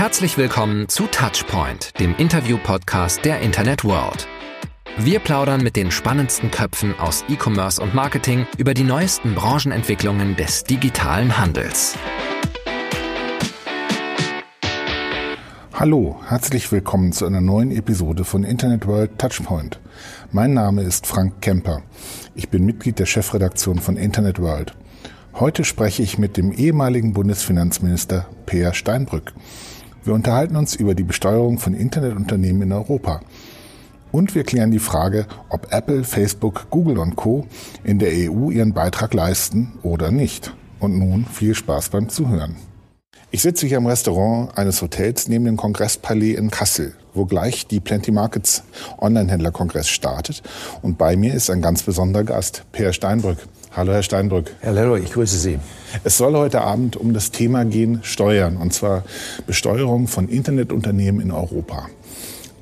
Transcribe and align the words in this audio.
Herzlich 0.00 0.38
willkommen 0.38 0.88
zu 0.88 1.06
Touchpoint, 1.08 2.00
dem 2.00 2.16
Interview-Podcast 2.16 3.22
der 3.22 3.42
Internet 3.42 3.84
World. 3.84 4.26
Wir 4.96 5.18
plaudern 5.18 5.62
mit 5.62 5.76
den 5.76 5.90
spannendsten 5.90 6.50
Köpfen 6.50 6.98
aus 6.98 7.22
E-Commerce 7.28 7.82
und 7.82 7.94
Marketing 7.94 8.46
über 8.56 8.72
die 8.72 8.82
neuesten 8.82 9.34
Branchenentwicklungen 9.34 10.36
des 10.36 10.64
digitalen 10.64 11.36
Handels. 11.36 11.98
Hallo, 15.74 16.18
herzlich 16.26 16.72
willkommen 16.72 17.12
zu 17.12 17.26
einer 17.26 17.42
neuen 17.42 17.70
Episode 17.70 18.24
von 18.24 18.42
Internet 18.42 18.86
World 18.86 19.18
Touchpoint. 19.18 19.80
Mein 20.32 20.54
Name 20.54 20.80
ist 20.80 21.06
Frank 21.06 21.42
Kemper. 21.42 21.82
Ich 22.34 22.48
bin 22.48 22.64
Mitglied 22.64 22.98
der 22.98 23.06
Chefredaktion 23.06 23.78
von 23.78 23.98
Internet 23.98 24.40
World. 24.40 24.74
Heute 25.34 25.62
spreche 25.62 26.02
ich 26.02 26.16
mit 26.16 26.38
dem 26.38 26.52
ehemaligen 26.52 27.12
Bundesfinanzminister 27.12 28.26
Peer 28.46 28.72
Steinbrück. 28.72 29.34
Wir 30.02 30.14
unterhalten 30.14 30.56
uns 30.56 30.74
über 30.74 30.94
die 30.94 31.02
Besteuerung 31.02 31.58
von 31.58 31.74
Internetunternehmen 31.74 32.62
in 32.62 32.72
Europa. 32.72 33.20
Und 34.12 34.34
wir 34.34 34.44
klären 34.44 34.70
die 34.70 34.78
Frage, 34.78 35.26
ob 35.50 35.72
Apple, 35.72 36.04
Facebook, 36.04 36.68
Google 36.70 36.98
und 36.98 37.16
Co. 37.16 37.46
in 37.84 37.98
der 37.98 38.10
EU 38.10 38.50
ihren 38.50 38.72
Beitrag 38.72 39.12
leisten 39.12 39.72
oder 39.82 40.10
nicht. 40.10 40.54
Und 40.80 40.98
nun 40.98 41.26
viel 41.26 41.54
Spaß 41.54 41.90
beim 41.90 42.08
Zuhören. 42.08 42.56
Ich 43.30 43.42
sitze 43.42 43.66
hier 43.66 43.76
im 43.76 43.86
Restaurant 43.86 44.56
eines 44.56 44.82
Hotels 44.82 45.28
neben 45.28 45.44
dem 45.44 45.56
Kongresspalais 45.56 46.34
in 46.34 46.50
Kassel, 46.50 46.94
wo 47.14 47.26
gleich 47.26 47.66
die 47.66 47.78
Plenty 47.78 48.10
Markets 48.10 48.64
Online-Händler-Kongress 48.98 49.88
startet. 49.88 50.42
Und 50.82 50.98
bei 50.98 51.14
mir 51.16 51.34
ist 51.34 51.50
ein 51.50 51.62
ganz 51.62 51.82
besonderer 51.82 52.24
Gast, 52.24 52.64
Peer 52.72 52.92
Steinbrück. 52.92 53.38
Hallo, 53.72 53.92
Herr 53.92 54.02
Steinbrück. 54.02 54.56
Herr 54.58 54.72
Lello, 54.72 54.96
ich 54.96 55.12
grüße 55.12 55.38
Sie. 55.38 55.60
Es 56.02 56.18
soll 56.18 56.34
heute 56.34 56.62
Abend 56.62 56.96
um 56.96 57.14
das 57.14 57.30
Thema 57.30 57.64
gehen 57.64 58.00
Steuern, 58.02 58.56
und 58.56 58.72
zwar 58.72 59.04
Besteuerung 59.46 60.08
von 60.08 60.28
Internetunternehmen 60.28 61.20
in 61.20 61.30
Europa. 61.30 61.86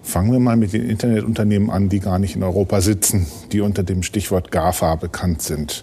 Fangen 0.02 0.33
wir 0.33 0.38
mal 0.38 0.56
mit 0.56 0.74
den 0.74 0.86
Internetunternehmen 0.86 1.70
an, 1.70 1.88
die 1.88 2.00
gar 2.00 2.18
nicht 2.18 2.36
in 2.36 2.42
Europa 2.42 2.83
sitzen, 2.83 3.27
die 3.52 3.62
unter 3.62 3.84
dem 3.84 4.02
Stichwort 4.02 4.50
GAFA 4.50 4.96
bekannt 4.96 5.41
sind. 5.41 5.83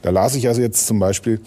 Da 0.00 0.08
las 0.08 0.34
ich 0.36 0.48
also 0.48 0.62
jetzt 0.62 0.86
zum 0.86 0.98
Beispiel, 0.98 1.40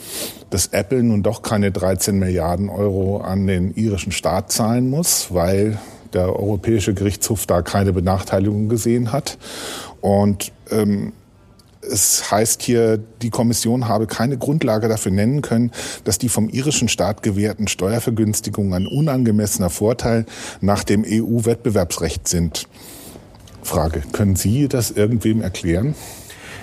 dass 0.51 0.67
Apple 0.67 1.01
nun 1.01 1.23
doch 1.23 1.41
keine 1.41 1.71
13 1.71 2.19
Milliarden 2.19 2.69
Euro 2.69 3.21
an 3.21 3.47
den 3.47 3.73
irischen 3.73 4.11
Staat 4.11 4.51
zahlen 4.51 4.87
muss, 4.87 5.33
weil 5.33 5.79
der 6.13 6.27
Europäische 6.39 6.93
Gerichtshof 6.93 7.47
da 7.47 7.63
keine 7.63 7.91
Benachteiligung 7.91 8.69
gesehen 8.69 9.11
hat. 9.11 9.39
Und 9.99 10.51
ähm, 10.69 11.13
es 11.91 12.31
heißt 12.31 12.61
hier, 12.61 12.97
die 13.21 13.29
Kommission 13.29 13.87
habe 13.87 14.07
keine 14.07 14.37
Grundlage 14.37 14.87
dafür 14.87 15.11
nennen 15.11 15.41
können, 15.41 15.71
dass 16.03 16.17
die 16.17 16.29
vom 16.29 16.49
irischen 16.49 16.87
Staat 16.87 17.23
gewährten 17.23 17.67
Steuervergünstigungen 17.67 18.73
ein 18.73 18.87
unangemessener 18.87 19.69
Vorteil 19.69 20.25
nach 20.61 20.83
dem 20.83 21.05
EU-Wettbewerbsrecht 21.07 22.27
sind. 22.27 22.67
Frage, 23.63 24.03
können 24.11 24.35
Sie 24.35 24.67
das 24.67 24.91
irgendwem 24.91 25.41
erklären? 25.41 25.95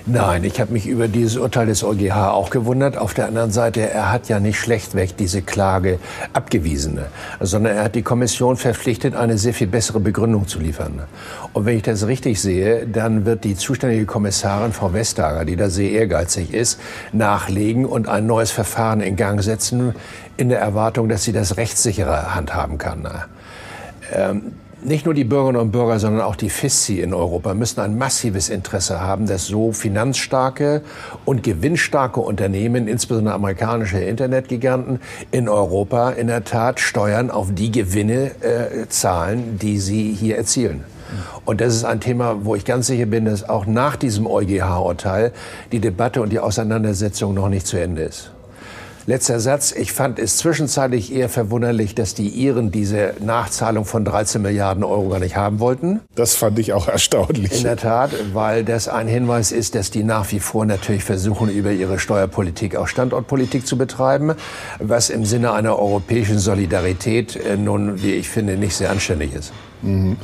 Nein, 0.05 0.43
ich 0.43 0.61
habe 0.61 0.73
mich 0.73 0.89
über 0.89 1.07
dieses 1.07 1.37
Urteil 1.37 1.67
des 1.67 1.85
EuGH 1.85 2.33
auch 2.33 2.51
gewundert. 2.51 2.97
Auf 2.97 3.15
der 3.15 3.29
anderen 3.29 3.53
Seite, 3.53 3.89
er 3.89 4.11
hat 4.11 4.29
ja 4.29 4.41
nicht 4.41 4.59
schlechtweg 4.59 5.17
diese 5.17 5.43
Klage 5.43 6.01
abgewiesen, 6.33 6.99
sondern 7.39 7.77
er 7.77 7.85
hat 7.85 7.95
die 7.95 8.03
Kommission 8.03 8.57
verpflichtet, 8.57 9.15
eine 9.15 9.39
sehr 9.39 9.55
viel 9.55 9.69
bessere 9.69 10.01
Begründung 10.01 10.49
zu 10.49 10.59
liefern. 10.59 11.05
Und 11.53 11.67
wenn 11.67 11.77
ich 11.77 11.85
das 11.85 12.09
richtig 12.09 12.41
sehe, 12.41 12.85
dann 12.89 13.27
wird 13.27 13.45
die 13.45 13.55
zuständige 13.55 14.05
Kommissarin, 14.05 14.73
Frau 14.73 14.93
Vestager, 14.93 15.45
die 15.45 15.55
da 15.55 15.71
sehr 15.71 15.93
ehrgeizig 15.93 16.53
ist, 16.53 16.81
nachlegen 17.13 17.87
und 17.87 18.09
ein 18.09 18.27
neues 18.27 18.51
Verfahren 18.51 19.01
in 19.01 19.15
Gang 19.15 19.41
setzen, 19.41 19.95
in 20.37 20.49
der 20.49 20.59
Erwartung, 20.59 21.09
dass 21.09 21.23
sie 21.23 21.33
das 21.33 21.57
rechtssichere 21.57 22.35
handhaben 22.35 22.77
kann. 22.77 23.07
Ähm, 24.13 24.53
nicht 24.85 25.05
nur 25.05 25.15
die 25.15 25.25
Bürgerinnen 25.25 25.61
und 25.61 25.71
Bürger, 25.71 25.99
sondern 25.99 26.23
auch 26.23 26.37
die 26.37 26.51
FISCI 26.51 27.01
in 27.01 27.15
Europa 27.15 27.55
müssen 27.55 27.81
ein 27.81 27.99
massives 27.99 28.49
Interesse 28.49 29.01
haben, 29.01 29.27
dass 29.27 29.47
so 29.47 29.73
finanzstarke 29.73 30.83
und 31.25 31.43
gewinnstarke 31.43 32.21
Unternehmen, 32.21 32.89
insbesondere 32.89 33.35
amerikanische 33.35 33.99
Internetgiganten 33.99 35.01
in 35.31 35.49
Europa, 35.49 36.11
in 36.11 36.27
der 36.27 36.45
Tat 36.45 36.81
Steuern 36.81 37.31
auf 37.31 37.49
die 37.55 37.71
Gewinne 37.71 38.33
äh, 38.41 38.89
zahlen, 38.89 39.59
die 39.61 39.79
sie 39.79 40.13
hier 40.13 40.37
erzielen. 40.37 40.85
Und 41.45 41.61
das 41.61 41.75
ist 41.75 41.85
ein 41.85 42.01
Thema, 42.01 42.45
wo 42.45 42.55
ich 42.55 42.65
ganz 42.65 42.87
sicher 42.87 43.07
bin, 43.07 43.27
dass 43.27 43.49
auch 43.49 43.67
nach 43.67 43.97
diesem 43.97 44.27
EuGH-Urteil 44.27 45.33
die 45.71 45.81
Debatte 45.81 46.23
und 46.23 46.31
die 46.31 46.39
Auseinandersetzung 46.39 47.35
noch 47.35 47.49
nicht 47.49 47.67
zu 47.67 47.77
Ende 47.77 48.03
ist. 48.03 48.33
Letzter 49.07 49.41
Satz. 49.41 49.73
Ich 49.73 49.93
fand 49.93 50.19
es 50.19 50.37
zwischenzeitlich 50.37 51.13
eher 51.13 51.29
verwunderlich, 51.29 51.95
dass 51.95 52.15
die 52.15 52.29
Iren 52.29 52.71
diese 52.71 53.15
Nachzahlung 53.21 53.85
von 53.85 54.05
13 54.05 54.41
Milliarden 54.41 54.85
Euro 54.85 55.09
gar 55.09 55.19
nicht 55.19 55.37
haben 55.37 55.59
wollten. 55.59 56.01
Das 56.15 56.35
fand 56.35 56.59
ich 56.59 56.73
auch 56.73 56.87
erstaunlich. 56.89 57.53
In 57.53 57.65
der 57.65 57.77
Tat, 57.77 58.13
weil 58.33 58.65
das 58.65 58.89
ein 58.89 59.09
Hinweis 59.09 59.51
ist, 59.51 59.75
dass 59.75 59.91
die 59.91 60.05
nach 60.05 60.31
wie 60.31 60.41
vor 60.41 60.67
natürlich 60.67 61.05
versuchen, 61.05 61.51
über 61.51 61.73
ihre 61.73 61.99
Steuerpolitik 61.99 62.77
auch 62.77 62.87
Standortpolitik 62.87 63.67
zu 63.67 63.77
betreiben, 63.77 64.35
was 64.79 65.11
im 65.11 65.25
Sinne 65.25 65.53
einer 65.53 65.79
europäischen 65.79 66.39
Solidarität 66.39 67.37
äh, 67.37 67.57
nun, 67.57 68.03
wie 68.03 68.13
ich 68.13 68.29
finde, 68.29 68.57
nicht 68.57 68.77
sehr 68.77 68.91
anständig 68.91 69.35
ist. 69.35 69.53
Mhm. 69.83 70.17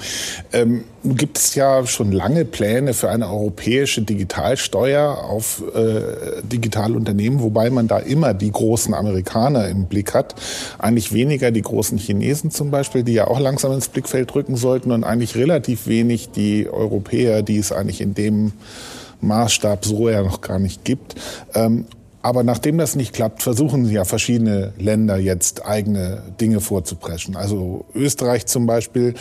Ähm, 0.53 0.85
gibt 1.05 1.39
es 1.39 1.55
ja 1.55 1.87
schon 1.87 2.13
lange 2.13 2.45
Pläne 2.45 2.95
für 2.95 3.11
eine 3.11 3.29
europäische 3.29 4.03
Digitalsteuer 4.03 5.25
auf 5.25 5.63
äh, 5.75 6.43
digitale 6.43 6.95
Unternehmen, 6.95 7.41
wobei 7.41 7.71
man 7.71 7.89
da 7.89 7.99
immer 7.99 8.35
die 8.35 8.51
großen 8.51 8.95
Amerikaner 8.95 9.69
im 9.69 9.87
Blick 9.87 10.15
hat. 10.15 10.35
Eigentlich 10.79 11.13
weniger 11.13 11.51
die 11.51 11.63
großen 11.63 11.99
Chinesen 11.99 12.51
zum 12.51 12.71
Beispiel, 12.71 13.03
die 13.03 13.15
ja 13.15 13.27
auch 13.27 13.41
langsam 13.41 13.73
ins 13.73 13.89
Blickfeld 13.89 14.35
rücken 14.35 14.57
sollten 14.57 14.93
und 14.93 15.05
eigentlich 15.05 15.37
relativ 15.37 15.87
wenig 15.87 16.31
die 16.31 16.69
Europäer, 16.69 17.43
die 17.43 17.59
es 17.59 17.73
eigentlich 17.73 18.01
in 18.01 18.15
dem 18.15 18.53
Maßstab 19.21 19.85
so 19.85 20.09
ja 20.09 20.23
noch 20.23 20.41
gar 20.41 20.59
nicht 20.59 20.85
gibt. 20.85 21.17
Ähm, 21.55 21.87
aber 22.21 22.43
nachdem 22.43 22.79
das 22.79 22.97
nicht 22.97 23.15
klappt, 23.15 23.43
versuchen 23.43 23.89
ja 23.89 24.05
verschiedene 24.05 24.73
Länder 24.77 25.19
jetzt 25.19 25.65
eigene 25.65 26.23
Dinge 26.41 26.61
vorzupreschen. 26.61 27.37
Also 27.37 27.85
Österreich 27.95 28.47
zum 28.47 28.67
Beispiel 28.67 29.15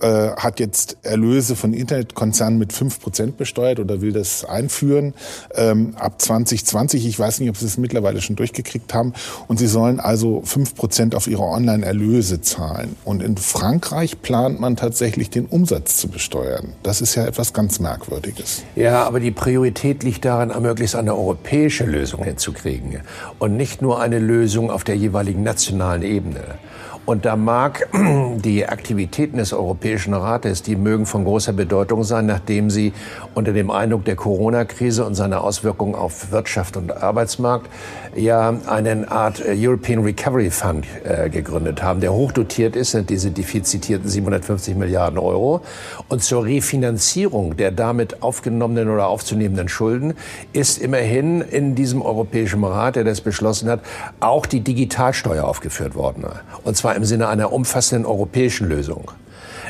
äh, 0.00 0.30
hat 0.36 0.60
jetzt 0.60 0.98
Erlöse 1.02 1.56
von 1.56 1.74
Internetkonzernen 1.74 2.58
mit 2.58 2.72
fünf 2.72 3.00
Prozent 3.00 3.36
besteuert 3.36 3.80
oder 3.80 4.00
will 4.00 4.12
das 4.12 4.44
einführen 4.44 5.14
ähm, 5.56 5.94
ab 5.98 6.22
2020. 6.22 7.06
Ich 7.06 7.18
weiß 7.18 7.40
nicht, 7.40 7.50
ob 7.50 7.56
sie 7.56 7.66
es 7.66 7.76
mittlerweile 7.76 8.20
schon 8.20 8.36
durchgekriegt 8.36 8.94
haben. 8.94 9.14
Und 9.48 9.58
sie 9.58 9.66
sollen 9.66 9.98
also 9.98 10.42
fünf 10.44 10.76
Prozent 10.76 11.16
auf 11.16 11.26
ihre 11.26 11.42
Online-Erlöse 11.42 12.40
zahlen. 12.40 12.94
Und 13.04 13.20
in 13.20 13.36
Frankreich 13.36 14.22
plant 14.22 14.60
man 14.60 14.76
tatsächlich 14.76 15.28
den 15.28 15.46
Umsatz 15.46 15.96
zu 15.96 16.06
besteuern. 16.08 16.74
Das 16.84 17.00
ist 17.00 17.16
ja 17.16 17.26
etwas 17.26 17.52
ganz 17.52 17.80
Merkwürdiges. 17.80 18.62
Ja, 18.76 19.04
aber 19.04 19.18
die 19.18 19.32
Priorität 19.32 20.04
liegt 20.04 20.24
darin, 20.24 20.52
möglichst 20.62 20.94
eine 20.94 21.16
europäische 21.16 21.84
Lösung 21.84 22.22
hinzubekommen 22.22 22.43
zu 22.44 22.52
kriegen 22.52 23.00
und 23.38 23.56
nicht 23.56 23.82
nur 23.82 24.00
eine 24.00 24.18
Lösung 24.18 24.70
auf 24.70 24.84
der 24.84 24.96
jeweiligen 24.96 25.42
nationalen 25.42 26.02
Ebene. 26.02 26.58
Und 27.06 27.26
da 27.26 27.36
mag 27.36 27.88
die 28.36 28.66
Aktivitäten 28.66 29.36
des 29.36 29.52
Europäischen 29.52 30.14
Rates, 30.14 30.62
die 30.62 30.76
mögen 30.76 31.04
von 31.04 31.24
großer 31.24 31.52
Bedeutung 31.52 32.02
sein, 32.02 32.26
nachdem 32.26 32.70
sie 32.70 32.92
unter 33.34 33.52
dem 33.52 33.70
Eindruck 33.70 34.04
der 34.04 34.16
Corona-Krise 34.16 35.04
und 35.04 35.14
seiner 35.14 35.44
Auswirkungen 35.44 35.94
auf 35.94 36.30
Wirtschaft 36.30 36.76
und 36.76 36.96
Arbeitsmarkt 37.02 37.68
ja 38.16 38.54
eine 38.66 39.10
Art 39.10 39.44
äh, 39.44 39.54
European 39.56 40.02
Recovery 40.02 40.50
Fund 40.50 40.86
äh, 41.04 41.28
gegründet 41.28 41.82
haben, 41.82 42.00
der 42.00 42.12
hochdotiert 42.12 42.76
ist, 42.76 42.92
sind 42.92 43.10
diese 43.10 43.30
defizitierten 43.30 44.08
750 44.08 44.76
Milliarden 44.76 45.18
Euro. 45.18 45.60
Und 46.08 46.22
zur 46.22 46.44
Refinanzierung 46.44 47.56
der 47.56 47.70
damit 47.70 48.22
aufgenommenen 48.22 48.88
oder 48.88 49.08
aufzunehmenden 49.08 49.68
Schulden 49.68 50.14
ist 50.52 50.78
immerhin 50.78 51.40
in 51.40 51.74
diesem 51.74 52.02
Europäischen 52.02 52.64
Rat, 52.64 52.96
der 52.96 53.04
das 53.04 53.20
beschlossen 53.20 53.68
hat, 53.68 53.80
auch 54.20 54.46
die 54.46 54.60
Digitalsteuer 54.60 55.44
aufgeführt 55.44 55.94
worden. 55.94 56.24
Und 56.62 56.76
zwar 56.76 56.93
im 56.94 57.04
Sinne 57.04 57.28
einer 57.28 57.52
umfassenden 57.52 58.06
europäischen 58.06 58.68
Lösung. 58.68 59.10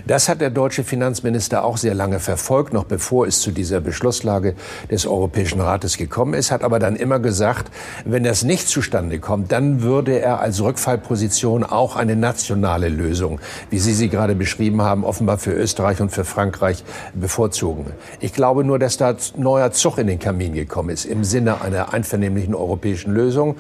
Das 0.07 0.29
hat 0.29 0.41
der 0.41 0.51
deutsche 0.51 0.85
Finanzminister 0.85 1.65
auch 1.65 1.77
sehr 1.77 1.95
lange 1.95 2.21
verfolgt, 2.21 2.73
noch 2.73 2.85
bevor 2.85 3.27
es 3.27 3.41
zu 3.41 3.51
dieser 3.51 3.81
Beschlusslage 3.81 4.55
des 4.91 5.07
Europäischen 5.07 5.61
Rates 5.61 5.97
gekommen 5.97 6.35
ist, 6.35 6.51
hat 6.51 6.63
aber 6.63 6.79
dann 6.79 6.97
immer 6.97 7.19
gesagt, 7.19 7.71
wenn 8.05 8.25
das 8.25 8.43
nicht 8.43 8.69
zustande 8.69 9.19
kommt, 9.19 9.53
dann 9.53 9.83
würde 9.83 10.19
er 10.19 10.41
als 10.41 10.63
Rückfallposition 10.63 11.65
auch 11.65 11.97
eine 11.97 12.17
nationale 12.17 12.89
Lösung, 12.89 13.41
wie 13.71 13.79
Sie 13.79 13.95
sie 13.95 14.09
gerade 14.09 14.35
beschrieben 14.35 14.83
haben, 14.83 15.05
offenbar 15.05 15.39
für 15.39 15.53
Österreich 15.53 16.01
und 16.01 16.11
für 16.11 16.25
Frankreich 16.25 16.85
bevorzugen. 17.15 17.87
Ich 18.21 18.33
glaube 18.33 18.65
nur, 18.65 18.79
dass 18.79 18.97
da 18.97 19.17
neuer 19.37 19.73
Zug 19.73 19.99
in 19.99 20.07
den 20.07 20.19
Kamin 20.19 20.55
gekommen 20.55 20.91
ist 20.91 21.05
im 21.05 21.25
Sinne 21.25 21.61
einer 21.61 21.93
einvernehmlichen 21.93 22.55
europäischen 22.55 23.13
Lösung, 23.13 23.57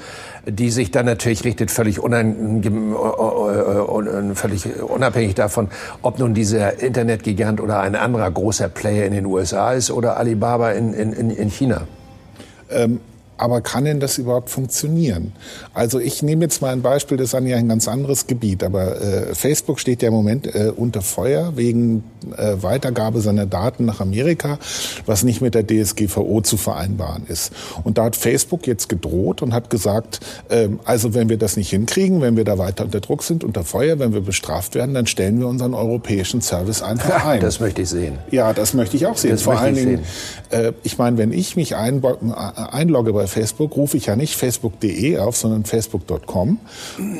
die 0.47 0.71
sich 0.71 0.91
dann 0.91 1.07
natürlich 1.07 1.45
richtet 1.45 1.71
völlig, 1.71 2.01
unein, 2.01 2.63
äh, 2.63 2.69
äh, 2.69 4.31
äh, 4.31 4.35
völlig 4.35 4.83
unabhängig 4.83 5.35
davon, 5.35 5.69
ob 6.03 6.19
nun 6.25 6.33
dieser 6.33 6.81
Internetgigant 6.81 7.61
oder 7.61 7.81
ein 7.81 7.95
anderer 7.95 8.31
großer 8.31 8.71
Player 8.71 9.05
in 9.05 9.13
den 9.13 9.27
USA 9.27 9.75
ist 9.75 9.91
oder 9.91 10.17
Alibaba 10.17 10.71
in, 10.71 10.95
in, 10.95 11.31
in 11.31 11.51
China. 11.51 11.87
Ähm 12.71 13.01
aber 13.37 13.61
kann 13.61 13.85
denn 13.85 14.01
das 14.01 14.19
überhaupt 14.19 14.51
funktionieren? 14.51 15.33
Also 15.73 15.99
ich 15.99 16.23
nehme 16.23 16.45
jetzt 16.45 16.63
mal 16.63 16.73
ein 16.73 16.83
Beispiel, 16.83 17.17
das 17.17 17.33
ist 17.33 17.33
ja 17.33 17.57
ein 17.57 17.69
ganz 17.69 17.89
anderes 17.89 18.27
Gebiet, 18.27 18.63
aber 18.63 19.01
äh, 19.01 19.35
Facebook 19.35 19.81
steht 19.81 20.03
ja 20.03 20.09
im 20.09 20.15
Moment 20.15 20.55
äh, 20.55 20.73
unter 20.75 21.03
Feuer 21.03 21.57
wegen 21.57 22.05
äh, 22.37 22.63
Weitergabe 22.63 23.21
seiner 23.21 23.47
Daten 23.47 23.85
nach 23.85 24.01
Amerika, 24.01 24.59
was 25.07 25.25
nicht 25.25 25.41
mit 25.41 25.55
der 25.55 25.67
DSGVO 25.67 26.41
zu 26.43 26.57
vereinbaren 26.57 27.25
ist. 27.27 27.53
Und 27.83 27.99
da 27.99 28.05
hat 28.05 28.17
Facebook 28.17 28.67
jetzt 28.67 28.89
gedroht 28.89 29.43
und 29.43 29.53
hat 29.53 29.71
gesagt, 29.71 30.21
äh, 30.49 30.69
also 30.85 31.15
wenn 31.15 31.29
wir 31.29 31.37
das 31.37 31.57
nicht 31.57 31.71
hinkriegen, 31.71 32.21
wenn 32.21 32.37
wir 32.37 32.45
da 32.45 32.59
weiter 32.59 32.85
unter 32.85 33.01
Druck 33.01 33.23
sind, 33.23 33.45
unter 33.45 33.65
Feuer, 33.65 33.99
wenn 33.99 34.13
wir 34.13 34.21
bestraft 34.21 34.75
werden, 34.75 34.95
dann 34.95 35.07
stellen 35.07 35.39
wir 35.41 35.49
unseren 35.49 35.75
europäischen 35.75 36.41
Service 36.41 36.83
einfach 36.83 37.25
ein. 37.27 37.41
Das 37.41 37.61
möchte 37.61 37.83
ich 37.83 37.89
sehen. 37.89 38.19
Ja, 38.31 38.53
das 38.53 38.75
möchte 38.75 38.97
ich 38.97 39.07
auch 39.07 39.17
sehen. 39.17 39.33
Das 39.33 39.43
Vor 39.43 39.59
allen 39.59 39.75
Dingen, 39.75 40.01
äh, 40.51 40.73
ich 40.83 40.99
meine, 40.99 41.19
wenn 41.19 41.33
ich 41.33 41.57
mich 41.57 41.77
einlogge 41.77 43.13
bei 43.13 43.24
Facebook 43.27 43.77
rufe 43.77 43.97
ich 43.97 44.07
ja 44.07 44.17
nicht 44.17 44.35
facebook.de 44.35 45.19
auf, 45.19 45.37
sondern 45.37 45.65
facebook.com, 45.65 46.59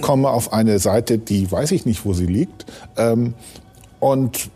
komme 0.01 0.31
auf 0.31 0.53
eine 0.53 0.79
Seite, 0.79 1.19
die 1.19 1.51
weiß 1.51 1.73
ich 1.73 1.87
nicht, 1.87 2.05
wo 2.05 2.13
sie 2.13 2.27
liegt. 2.27 2.67
Ähm, 2.97 3.35
und 4.01 4.51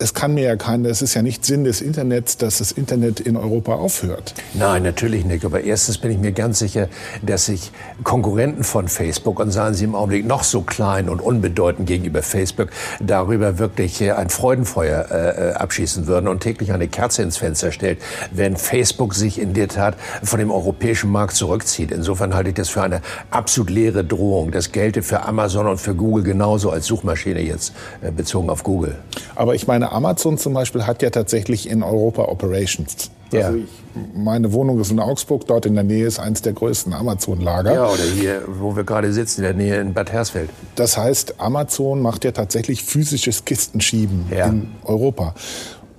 es 0.00 0.14
kann 0.14 0.34
mir 0.34 0.44
ja 0.44 0.56
keiner, 0.56 0.88
es 0.88 1.02
ist 1.02 1.14
ja 1.14 1.22
nicht 1.22 1.44
Sinn 1.44 1.64
des 1.64 1.80
Internets, 1.80 2.38
dass 2.38 2.58
das 2.58 2.72
Internet 2.72 3.20
in 3.20 3.36
Europa 3.36 3.74
aufhört. 3.74 4.34
Nein, 4.54 4.82
natürlich 4.82 5.24
nicht. 5.24 5.44
Aber 5.44 5.62
erstens 5.62 5.98
bin 5.98 6.10
ich 6.10 6.18
mir 6.18 6.32
ganz 6.32 6.58
sicher, 6.58 6.88
dass 7.22 7.46
sich 7.46 7.70
Konkurrenten 8.02 8.64
von 8.64 8.88
Facebook, 8.88 9.38
und 9.38 9.50
seien 9.50 9.74
sie 9.74 9.84
im 9.84 9.94
Augenblick 9.94 10.26
noch 10.26 10.42
so 10.42 10.62
klein 10.62 11.08
und 11.08 11.20
unbedeutend 11.20 11.86
gegenüber 11.86 12.22
Facebook, 12.22 12.70
darüber 13.00 13.58
wirklich 13.58 14.00
äh, 14.00 14.12
ein 14.12 14.30
Freudenfeuer 14.30 15.06
äh, 15.10 15.50
äh, 15.50 15.52
abschießen 15.52 16.06
würden 16.06 16.28
und 16.28 16.40
täglich 16.40 16.72
eine 16.72 16.88
Kerze 16.88 17.22
ins 17.22 17.36
Fenster 17.36 17.70
stellt, 17.70 17.98
wenn 18.30 18.56
Facebook 18.56 19.14
sich 19.14 19.38
in 19.40 19.52
der 19.52 19.68
Tat 19.68 19.96
von 20.22 20.38
dem 20.38 20.50
europäischen 20.50 21.10
Markt 21.10 21.34
zurückzieht. 21.36 21.92
Insofern 21.92 22.34
halte 22.34 22.50
ich 22.50 22.54
das 22.54 22.70
für 22.70 22.82
eine 22.82 23.02
absolut 23.30 23.70
leere 23.70 24.02
Drohung. 24.02 24.50
Das 24.50 24.72
gelte 24.72 25.02
für 25.02 25.22
Amazon 25.24 25.66
und 25.66 25.78
für 25.78 25.94
Google 25.94 26.24
genauso 26.24 26.70
als 26.70 26.86
Suchmaschine 26.86 27.42
jetzt 27.42 27.74
äh, 28.00 28.10
bezogen 28.10 28.48
auf 28.48 28.62
Google. 28.62 28.96
Aber 29.34 29.54
ich 29.54 29.66
meine, 29.66 29.89
Amazon 29.90 30.38
zum 30.38 30.54
Beispiel 30.54 30.86
hat 30.86 31.02
ja 31.02 31.10
tatsächlich 31.10 31.68
in 31.68 31.82
Europa 31.82 32.22
Operations. 32.22 33.10
Ja. 33.32 33.46
Also 33.46 33.58
ich, 33.58 33.68
meine 34.14 34.52
Wohnung 34.52 34.80
ist 34.80 34.90
in 34.90 34.98
Augsburg, 34.98 35.46
dort 35.46 35.66
in 35.66 35.74
der 35.74 35.84
Nähe 35.84 36.06
ist 36.06 36.18
eins 36.18 36.42
der 36.42 36.52
größten 36.52 36.92
Amazon-Lager. 36.92 37.74
Ja, 37.74 37.86
oder 37.86 38.02
hier, 38.02 38.42
wo 38.46 38.76
wir 38.76 38.84
gerade 38.84 39.12
sitzen, 39.12 39.40
in 39.40 39.44
der 39.44 39.54
Nähe 39.54 39.80
in 39.80 39.94
Bad 39.94 40.12
Hersfeld. 40.12 40.50
Das 40.74 40.96
heißt, 40.96 41.40
Amazon 41.40 42.02
macht 42.02 42.24
ja 42.24 42.32
tatsächlich 42.32 42.84
physisches 42.84 43.44
Kistenschieben 43.44 44.26
ja. 44.30 44.46
in 44.46 44.68
Europa. 44.84 45.34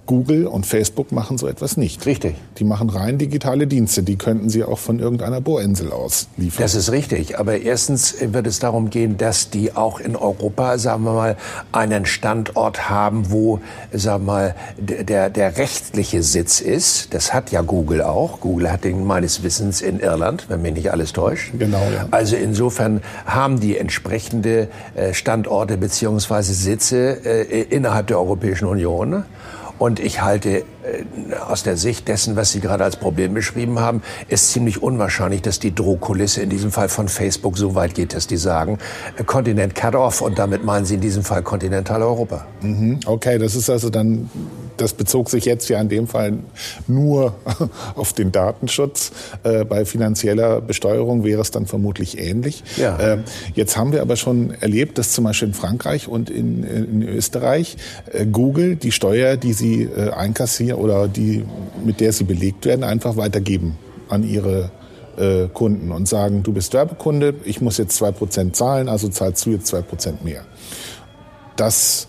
Google 0.06 0.48
und 0.48 0.66
Facebook 0.66 1.12
machen 1.12 1.38
so 1.38 1.48
etwas 1.48 1.78
nicht. 1.78 2.06
Richtig. 2.06 2.36
Die 2.58 2.64
machen 2.64 2.90
rein 2.90 3.18
digitale 3.18 3.68
Dienste. 3.68 4.04
Die 4.04 4.18
könnten 4.18 4.50
sie 4.50 4.64
auch 4.64 4.80
von 4.80 5.00
irgendeiner 5.00 5.42
Bohrinsel 5.42 5.92
aus 5.92 6.28
liefern. 6.38 6.64
Das 6.64 6.76
ist 6.76 6.92
richtig. 6.92 7.40
Aber 7.40 7.58
erstens 7.58 8.16
wird 8.20 8.48
es 8.48 8.60
darum 8.60 8.90
gehen, 8.90 9.18
dass 9.18 9.50
die 9.50 9.76
auch 9.76 10.00
in 10.00 10.16
Europa, 10.16 10.78
sagen 10.78 11.04
wir 11.04 11.14
mal, 11.14 11.38
einen 11.72 12.06
Standort 12.06 12.90
haben, 12.90 13.32
wo, 13.32 13.60
sagen 13.92 14.26
wir 14.26 14.32
mal, 14.32 14.56
der, 14.78 15.30
der 15.30 15.58
rechtliche 15.58 16.24
Sitz 16.24 16.62
ist. 16.62 17.14
Das 17.14 17.34
hat 17.34 17.52
ja 17.52 17.62
Google 17.62 18.02
auch. 18.02 18.42
Google 18.42 18.72
hat 18.72 18.84
den 18.84 19.06
meines 19.06 19.44
Wissens 19.44 19.82
in 19.82 20.00
Irland, 20.00 20.46
wenn 20.50 20.62
mich 20.62 20.74
nicht 20.74 20.92
alles 20.92 21.14
täuscht. 21.14 21.54
Genau, 21.58 21.82
ja. 21.94 22.08
Also 22.12 22.36
insofern 22.36 23.02
haben 23.26 23.60
die 23.60 23.78
entsprechende 23.78 24.68
äh, 24.96 25.14
Standorte 25.14 25.78
beziehungsweise 25.78 26.54
Sitze 26.54 27.26
äh, 27.26 27.62
innerhalb 27.64 28.08
der 28.08 28.20
Europäischen 28.20 28.66
Union. 28.66 29.24
Und 29.82 30.00
ich 30.00 30.22
halte 30.22 30.64
aus 31.48 31.64
der 31.64 31.78
Sicht 31.78 32.08
dessen, 32.08 32.36
was 32.36 32.52
Sie 32.52 32.60
gerade 32.60 32.84
als 32.84 32.96
Problem 32.96 33.34
beschrieben 33.34 33.80
haben, 33.80 34.02
ist 34.28 34.52
ziemlich 34.52 34.82
unwahrscheinlich, 34.82 35.42
dass 35.42 35.60
die 35.60 35.74
Drohkulisse 35.74 36.42
in 36.42 36.50
diesem 36.50 36.72
Fall 36.72 36.90
von 36.90 37.08
Facebook 37.08 37.58
so 37.58 37.76
weit 37.76 37.94
geht, 37.94 38.14
dass 38.14 38.28
die 38.28 38.38
sagen, 38.38 38.80
äh, 39.18 39.24
Kontinent 39.24 39.76
cut 39.76 39.96
off 39.96 40.22
und 40.22 40.40
damit 40.40 40.64
meinen 40.64 40.86
Sie 40.86 40.96
in 40.96 41.02
diesem 41.02 41.24
Fall 41.24 41.44
Kontinentaleuropa. 41.44 42.46
Mhm. 42.62 43.00
Okay, 43.06 43.38
das 43.38 43.56
ist 43.56 43.70
also 43.70 43.90
dann 43.90 44.30
das 44.82 44.94
bezog 44.94 45.30
sich 45.30 45.46
jetzt 45.46 45.70
ja 45.70 45.80
in 45.80 45.90
dem 45.90 46.08
Fall 46.08 46.40
nur 46.88 47.36
auf 47.96 48.14
den 48.14 48.32
Datenschutz. 48.32 49.12
Äh, 49.44 49.64
bei 49.64 49.86
finanzieller 49.86 50.60
Besteuerung 50.62 51.24
wäre 51.24 51.42
es 51.42 51.52
dann 51.52 51.68
vermutlich 51.68 52.20
ähnlich. 52.20 52.64
Ja. 52.78 52.98
Äh, 52.98 53.18
jetzt 53.54 53.78
haben 53.78 53.94
wir 53.94 54.02
aber 54.02 54.16
schon 54.16 54.52
erlebt, 54.60 54.98
dass 54.98 55.12
zum 55.12 55.26
Beispiel 55.26 55.50
in 55.50 55.54
Frankreich 55.54 56.08
und 56.08 56.30
in, 56.30 56.64
in 56.64 57.04
Österreich 57.04 57.78
äh, 58.12 58.26
Google 58.26 58.76
die 58.76 58.92
Steuer, 58.92 59.38
die 59.38 59.54
sie 59.54 59.84
äh, 59.84 60.10
einkassieren 60.72 60.80
oder 60.80 61.08
die, 61.08 61.46
mit 61.84 62.00
der 62.00 62.14
sie 62.14 62.24
belegt 62.24 62.66
werden, 62.66 62.84
einfach 62.84 63.18
weitergeben 63.18 63.78
an 64.10 64.24
ihre 64.24 64.72
äh, 65.18 65.48
Kunden 65.48 65.92
und 65.92 66.08
sagen, 66.08 66.44
du 66.44 66.54
bist 66.54 66.74
Werbekunde, 66.74 67.36
ich 67.46 67.62
muss 67.62 67.78
jetzt 67.78 67.96
zwei 67.96 68.12
Prozent 68.12 68.56
zahlen, 68.56 68.90
also 68.90 69.10
zahlst 69.10 69.46
du 69.46 69.52
jetzt 69.52 69.68
zwei 69.68 69.82
Prozent 69.82 70.24
mehr. 70.24 70.44
Das 71.56 72.08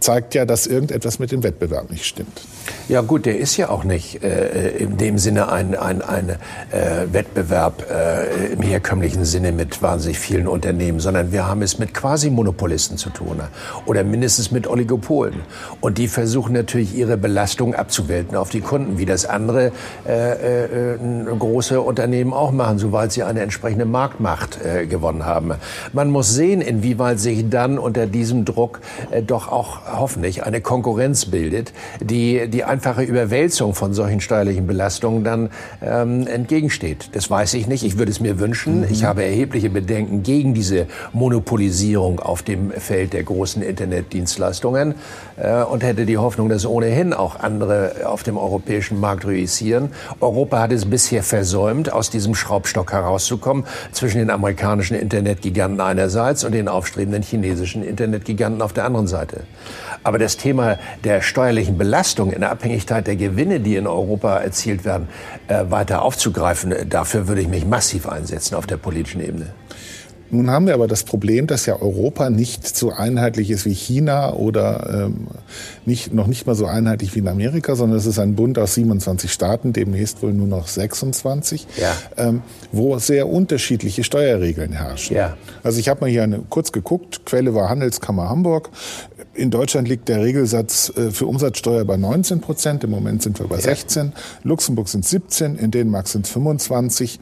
zeigt 0.00 0.34
ja, 0.34 0.44
dass 0.44 0.66
irgendetwas 0.66 1.18
mit 1.18 1.32
dem 1.32 1.42
Wettbewerb 1.42 1.90
nicht 1.90 2.04
stimmt. 2.04 2.40
Ja 2.88 3.00
gut, 3.02 3.26
der 3.26 3.38
ist 3.38 3.56
ja 3.56 3.68
auch 3.68 3.84
nicht 3.84 4.22
äh, 4.22 4.70
in 4.78 4.96
dem 4.96 5.18
Sinne 5.18 5.50
ein, 5.50 5.74
ein, 5.74 6.02
ein 6.02 6.30
äh, 6.30 7.12
Wettbewerb 7.12 7.84
äh, 7.90 8.52
im 8.52 8.62
herkömmlichen 8.62 9.24
Sinne 9.24 9.52
mit 9.52 9.82
wahnsinnig 9.82 10.18
vielen 10.18 10.48
Unternehmen, 10.48 11.00
sondern 11.00 11.32
wir 11.32 11.46
haben 11.46 11.62
es 11.62 11.78
mit 11.78 11.94
Quasi-Monopolisten 11.94 12.96
zu 12.96 13.10
tun 13.10 13.40
oder 13.86 14.04
mindestens 14.04 14.50
mit 14.50 14.66
Oligopolen. 14.66 15.40
Und 15.80 15.98
die 15.98 16.08
versuchen 16.08 16.52
natürlich 16.54 16.94
ihre 16.94 17.16
Belastung 17.16 17.74
abzuwälten 17.74 18.36
auf 18.36 18.50
die 18.50 18.60
Kunden, 18.60 18.98
wie 18.98 19.06
das 19.06 19.26
andere 19.26 19.72
äh, 20.06 20.94
äh, 20.94 20.98
große 21.38 21.80
Unternehmen 21.80 22.32
auch 22.32 22.52
machen, 22.52 22.78
soweit 22.78 23.12
sie 23.12 23.22
eine 23.22 23.40
entsprechende 23.40 23.84
Marktmacht 23.84 24.58
äh, 24.64 24.86
gewonnen 24.86 25.26
haben. 25.26 25.52
Man 25.92 26.10
muss 26.10 26.34
sehen, 26.34 26.60
inwieweit 26.60 27.20
sich 27.20 27.48
dann 27.48 27.78
unter 27.78 28.06
diesem 28.06 28.44
Druck 28.44 28.80
äh, 29.10 29.22
doch 29.22 29.48
auch 29.50 29.87
hoffentlich 29.92 30.44
eine 30.44 30.60
Konkurrenz 30.60 31.26
bildet, 31.26 31.72
die, 32.00 32.48
die 32.48 32.64
einfache 32.64 33.02
Überwälzung 33.02 33.74
von 33.74 33.94
solchen 33.94 34.20
steuerlichen 34.20 34.66
Belastungen 34.66 35.24
dann 35.24 35.50
ähm, 35.82 36.26
entgegensteht. 36.26 37.10
Das 37.12 37.30
weiß 37.30 37.54
ich 37.54 37.66
nicht. 37.66 37.84
Ich 37.84 37.98
würde 37.98 38.10
es 38.10 38.20
mir 38.20 38.38
wünschen. 38.38 38.80
Mhm. 38.80 38.86
Ich 38.90 39.04
habe 39.04 39.24
erhebliche 39.24 39.70
Bedenken 39.70 40.22
gegen 40.22 40.54
diese 40.54 40.86
Monopolisierung 41.12 42.20
auf 42.20 42.42
dem 42.42 42.70
Feld 42.70 43.12
der 43.12 43.22
großen 43.22 43.62
Internetdienstleistungen 43.62 44.94
äh, 45.36 45.62
und 45.62 45.82
hätte 45.82 46.06
die 46.06 46.18
Hoffnung, 46.18 46.48
dass 46.48 46.66
ohnehin 46.66 47.12
auch 47.12 47.40
andere 47.40 47.92
auf 48.04 48.22
dem 48.22 48.36
europäischen 48.36 49.00
Markt 49.00 49.26
reüssieren. 49.26 49.90
Europa 50.20 50.60
hat 50.60 50.72
es 50.72 50.84
bisher 50.86 51.22
versäumt, 51.22 51.92
aus 51.92 52.10
diesem 52.10 52.34
Schraubstock 52.34 52.92
herauszukommen 52.92 53.64
zwischen 53.92 54.18
den 54.18 54.30
amerikanischen 54.30 54.96
Internetgiganten 54.96 55.80
einerseits 55.80 56.44
und 56.44 56.52
den 56.52 56.68
aufstrebenden 56.68 57.22
chinesischen 57.22 57.82
Internetgiganten 57.82 58.62
auf 58.62 58.72
der 58.72 58.84
anderen 58.84 59.06
Seite. 59.06 59.42
Aber 60.02 60.18
das 60.18 60.36
Thema 60.36 60.78
der 61.04 61.22
steuerlichen 61.22 61.78
Belastung 61.78 62.32
in 62.32 62.44
Abhängigkeit 62.44 63.06
der 63.06 63.16
Gewinne, 63.16 63.60
die 63.60 63.76
in 63.76 63.86
Europa 63.86 64.38
erzielt 64.38 64.84
werden, 64.84 65.08
äh, 65.48 65.64
weiter 65.68 66.02
aufzugreifen, 66.02 66.74
dafür 66.88 67.28
würde 67.28 67.40
ich 67.40 67.48
mich 67.48 67.66
massiv 67.66 68.08
einsetzen 68.08 68.54
auf 68.54 68.66
der 68.66 68.76
politischen 68.76 69.20
Ebene. 69.20 69.46
Nun 70.30 70.50
haben 70.50 70.66
wir 70.66 70.74
aber 70.74 70.88
das 70.88 71.04
Problem, 71.04 71.46
dass 71.46 71.66
ja 71.66 71.80
Europa 71.80 72.28
nicht 72.28 72.76
so 72.76 72.90
einheitlich 72.90 73.50
ist 73.50 73.64
wie 73.64 73.74
China 73.74 74.34
oder 74.34 75.06
ähm, 75.06 75.28
nicht, 75.86 76.12
noch 76.12 76.26
nicht 76.26 76.46
mal 76.46 76.54
so 76.54 76.66
einheitlich 76.66 77.14
wie 77.14 77.20
in 77.20 77.28
Amerika, 77.28 77.74
sondern 77.76 77.98
es 77.98 78.06
ist 78.06 78.18
ein 78.18 78.34
Bund 78.34 78.58
aus 78.58 78.74
27 78.74 79.32
Staaten, 79.32 79.72
demnächst 79.72 80.22
wohl 80.22 80.34
nur 80.34 80.46
noch 80.46 80.68
26, 80.68 81.66
ja. 81.80 81.96
ähm, 82.16 82.42
wo 82.72 82.98
sehr 82.98 83.28
unterschiedliche 83.28 84.04
Steuerregeln 84.04 84.72
herrschen. 84.72 85.16
Ja. 85.16 85.36
Also 85.62 85.80
ich 85.80 85.88
habe 85.88 86.02
mal 86.02 86.10
hier 86.10 86.24
eine, 86.24 86.40
kurz 86.50 86.72
geguckt, 86.72 87.24
Quelle 87.24 87.54
war 87.54 87.70
Handelskammer 87.70 88.28
Hamburg. 88.28 88.70
In 89.34 89.50
Deutschland 89.50 89.88
liegt 89.88 90.08
der 90.08 90.22
Regelsatz 90.22 90.92
äh, 90.96 91.10
für 91.10 91.26
Umsatzsteuer 91.26 91.84
bei 91.84 91.96
19 91.96 92.40
Prozent, 92.40 92.84
im 92.84 92.90
Moment 92.90 93.22
sind 93.22 93.38
wir 93.38 93.46
bei 93.46 93.56
ja. 93.56 93.62
16, 93.62 94.12
Luxemburg 94.42 94.88
sind 94.88 95.06
17, 95.06 95.56
in 95.56 95.70
Dänemark 95.70 96.08
sind 96.08 96.28
25. 96.28 97.18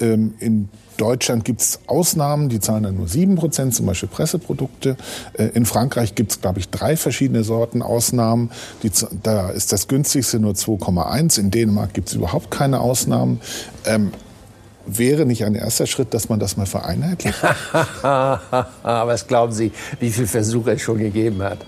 Ähm, 0.00 0.34
in 0.38 0.68
Deutschland 0.96 1.44
gibt 1.44 1.60
es 1.60 1.80
Ausnahmen, 1.86 2.48
die 2.48 2.60
zahlen 2.60 2.84
dann 2.84 2.96
nur 2.96 3.08
7 3.08 3.34
Prozent, 3.34 3.74
zum 3.74 3.86
Beispiel 3.86 4.08
Presseprodukte. 4.08 4.96
Äh, 5.34 5.46
in 5.54 5.66
Frankreich 5.66 6.14
gibt 6.14 6.32
es, 6.32 6.40
glaube 6.40 6.60
ich, 6.60 6.68
drei 6.68 6.96
verschiedene 6.96 7.44
Sorten 7.44 7.82
Ausnahmen. 7.82 8.50
Die, 8.82 8.90
da 9.22 9.50
ist 9.50 9.72
das 9.72 9.88
günstigste 9.88 10.38
nur 10.38 10.52
2,1. 10.52 11.40
In 11.40 11.50
Dänemark 11.50 11.94
gibt 11.94 12.08
es 12.08 12.14
überhaupt 12.14 12.50
keine 12.50 12.80
Ausnahmen. 12.80 13.40
Ähm, 13.86 14.12
wäre 14.86 15.26
nicht 15.26 15.44
ein 15.44 15.54
erster 15.54 15.86
Schritt, 15.86 16.14
dass 16.14 16.28
man 16.28 16.38
das 16.38 16.56
mal 16.56 16.66
vereinheitlicht? 16.66 17.38
Was 18.82 19.26
glauben 19.26 19.52
Sie, 19.52 19.72
wie 20.00 20.10
viele 20.10 20.26
Versuche 20.26 20.72
es 20.72 20.82
schon 20.82 20.98
gegeben 20.98 21.42
hat? 21.42 21.58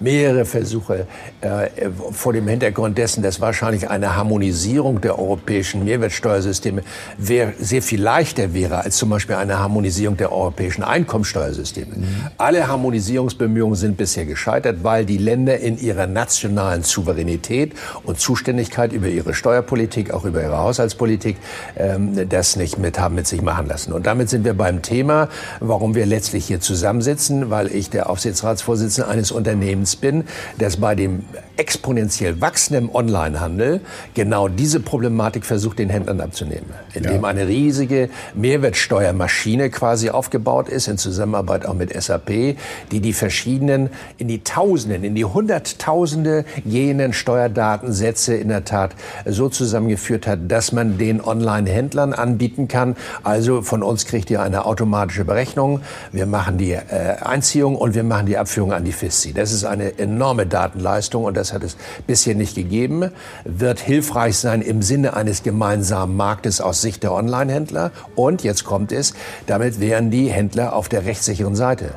Mehrere 0.00 0.44
Versuche 0.44 1.06
äh, 1.40 1.68
vor 2.12 2.32
dem 2.32 2.48
Hintergrund 2.48 2.98
dessen, 2.98 3.22
dass 3.22 3.40
wahrscheinlich 3.40 3.90
eine 3.90 4.16
Harmonisierung 4.16 5.00
der 5.00 5.18
europäischen 5.18 5.84
Mehrwertsteuersysteme 5.84 6.82
sehr 7.18 7.82
viel 7.82 8.02
leichter 8.02 8.54
wäre 8.54 8.78
als 8.78 8.96
zum 8.96 9.10
Beispiel 9.10 9.36
eine 9.36 9.58
Harmonisierung 9.58 10.16
der 10.16 10.32
europäischen 10.32 10.82
Einkommensteuersysteme. 10.82 11.96
Mhm. 11.96 12.06
Alle 12.38 12.68
Harmonisierungsbemühungen 12.68 13.76
sind 13.76 13.96
bisher 13.96 14.24
gescheitert, 14.24 14.78
weil 14.82 15.04
die 15.04 15.18
Länder 15.18 15.58
in 15.58 15.78
ihrer 15.78 16.06
nationalen 16.06 16.82
Souveränität 16.82 17.72
und 18.02 18.18
Zuständigkeit 18.18 18.92
über 18.92 19.08
ihre 19.08 19.34
Steuerpolitik, 19.34 20.12
auch 20.12 20.24
über 20.24 20.42
ihre 20.42 20.58
Haushaltspolitik, 20.58 21.36
ähm, 21.76 22.28
das 22.28 22.56
nicht 22.56 22.78
mit 22.78 22.98
haben 22.98 23.14
mit 23.14 23.26
sich 23.26 23.42
machen 23.42 23.66
lassen. 23.66 23.92
Und 23.92 24.06
damit 24.06 24.28
sind 24.30 24.44
wir 24.44 24.54
beim 24.54 24.82
Thema, 24.82 25.28
warum 25.60 25.94
wir 25.94 26.06
letztlich 26.06 26.46
hier 26.46 26.60
zusammensitzen, 26.60 27.50
weil 27.50 27.74
ich 27.74 27.90
der 27.90 28.10
Aufsichtsratsvorsitzende 28.10 29.10
eines 29.10 29.30
Unternehmens 29.30 29.83
bin, 29.96 30.24
das 30.58 30.78
bei 30.78 30.94
dem 30.94 31.24
exponentiell 31.56 32.40
wachsenden 32.40 32.90
Onlinehandel 32.92 33.80
genau 34.14 34.48
diese 34.48 34.80
Problematik 34.80 35.44
versucht, 35.44 35.78
den 35.78 35.88
Händlern 35.88 36.20
abzunehmen. 36.20 36.70
Indem 36.94 37.22
ja. 37.22 37.28
eine 37.28 37.46
riesige 37.46 38.08
Mehrwertsteuermaschine 38.34 39.70
quasi 39.70 40.10
aufgebaut 40.10 40.68
ist, 40.68 40.88
in 40.88 40.98
Zusammenarbeit 40.98 41.66
auch 41.66 41.74
mit 41.74 41.92
SAP, 41.92 42.56
die 42.90 43.00
die 43.00 43.12
verschiedenen 43.12 43.90
in 44.18 44.28
die 44.28 44.42
Tausenden, 44.42 45.04
in 45.04 45.14
die 45.14 45.24
Hunderttausende 45.24 46.44
gehenden 46.64 47.12
Steuerdatensätze 47.12 48.34
in 48.34 48.48
der 48.48 48.64
Tat 48.64 48.94
so 49.24 49.48
zusammengeführt 49.48 50.26
hat, 50.26 50.40
dass 50.48 50.72
man 50.72 50.98
den 50.98 51.20
Online-Händlern 51.20 52.12
anbieten 52.12 52.68
kann. 52.68 52.96
Also 53.22 53.62
von 53.62 53.82
uns 53.82 54.06
kriegt 54.06 54.30
ihr 54.30 54.42
eine 54.42 54.66
automatische 54.66 55.24
Berechnung. 55.24 55.80
Wir 56.12 56.26
machen 56.26 56.58
die 56.58 56.72
äh, 56.72 57.16
Einziehung 57.20 57.76
und 57.76 57.94
wir 57.94 58.04
machen 58.04 58.26
die 58.26 58.38
Abführung 58.38 58.72
an 58.72 58.84
die 58.84 58.92
FISCI. 58.92 59.32
Das 59.32 59.52
ist 59.52 59.63
eine 59.64 59.98
enorme 59.98 60.46
Datenleistung 60.46 61.24
und 61.24 61.36
das 61.36 61.52
hat 61.52 61.62
es 61.62 61.76
bisher 62.06 62.34
nicht 62.34 62.54
gegeben. 62.54 63.10
Wird 63.44 63.80
hilfreich 63.80 64.36
sein 64.36 64.62
im 64.62 64.82
Sinne 64.82 65.14
eines 65.14 65.42
gemeinsamen 65.42 66.16
Marktes 66.16 66.60
aus 66.60 66.82
Sicht 66.82 67.02
der 67.02 67.12
Online-Händler. 67.12 67.90
Und 68.14 68.44
jetzt 68.44 68.64
kommt 68.64 68.92
es, 68.92 69.14
damit 69.46 69.80
wären 69.80 70.10
die 70.10 70.30
Händler 70.30 70.74
auf 70.74 70.88
der 70.88 71.04
rechtssicheren 71.04 71.56
Seite. 71.56 71.94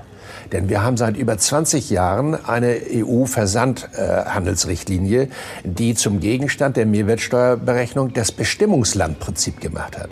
Denn 0.52 0.70
wir 0.70 0.84
haben 0.84 0.98
seit 0.98 1.18
über 1.18 1.36
20 1.38 1.90
Jahren 1.90 2.36
eine 2.46 2.78
EU-Versandhandelsrichtlinie, 2.94 5.30
die 5.64 5.96
zum 5.96 6.20
Gegenstand 6.20 6.78
der 6.78 6.86
Mehrwertsteuerberechnung 6.86 8.14
das 8.14 8.32
Bestimmungslandprinzip 8.32 9.60
gemacht 9.60 9.98
hat. 9.98 10.10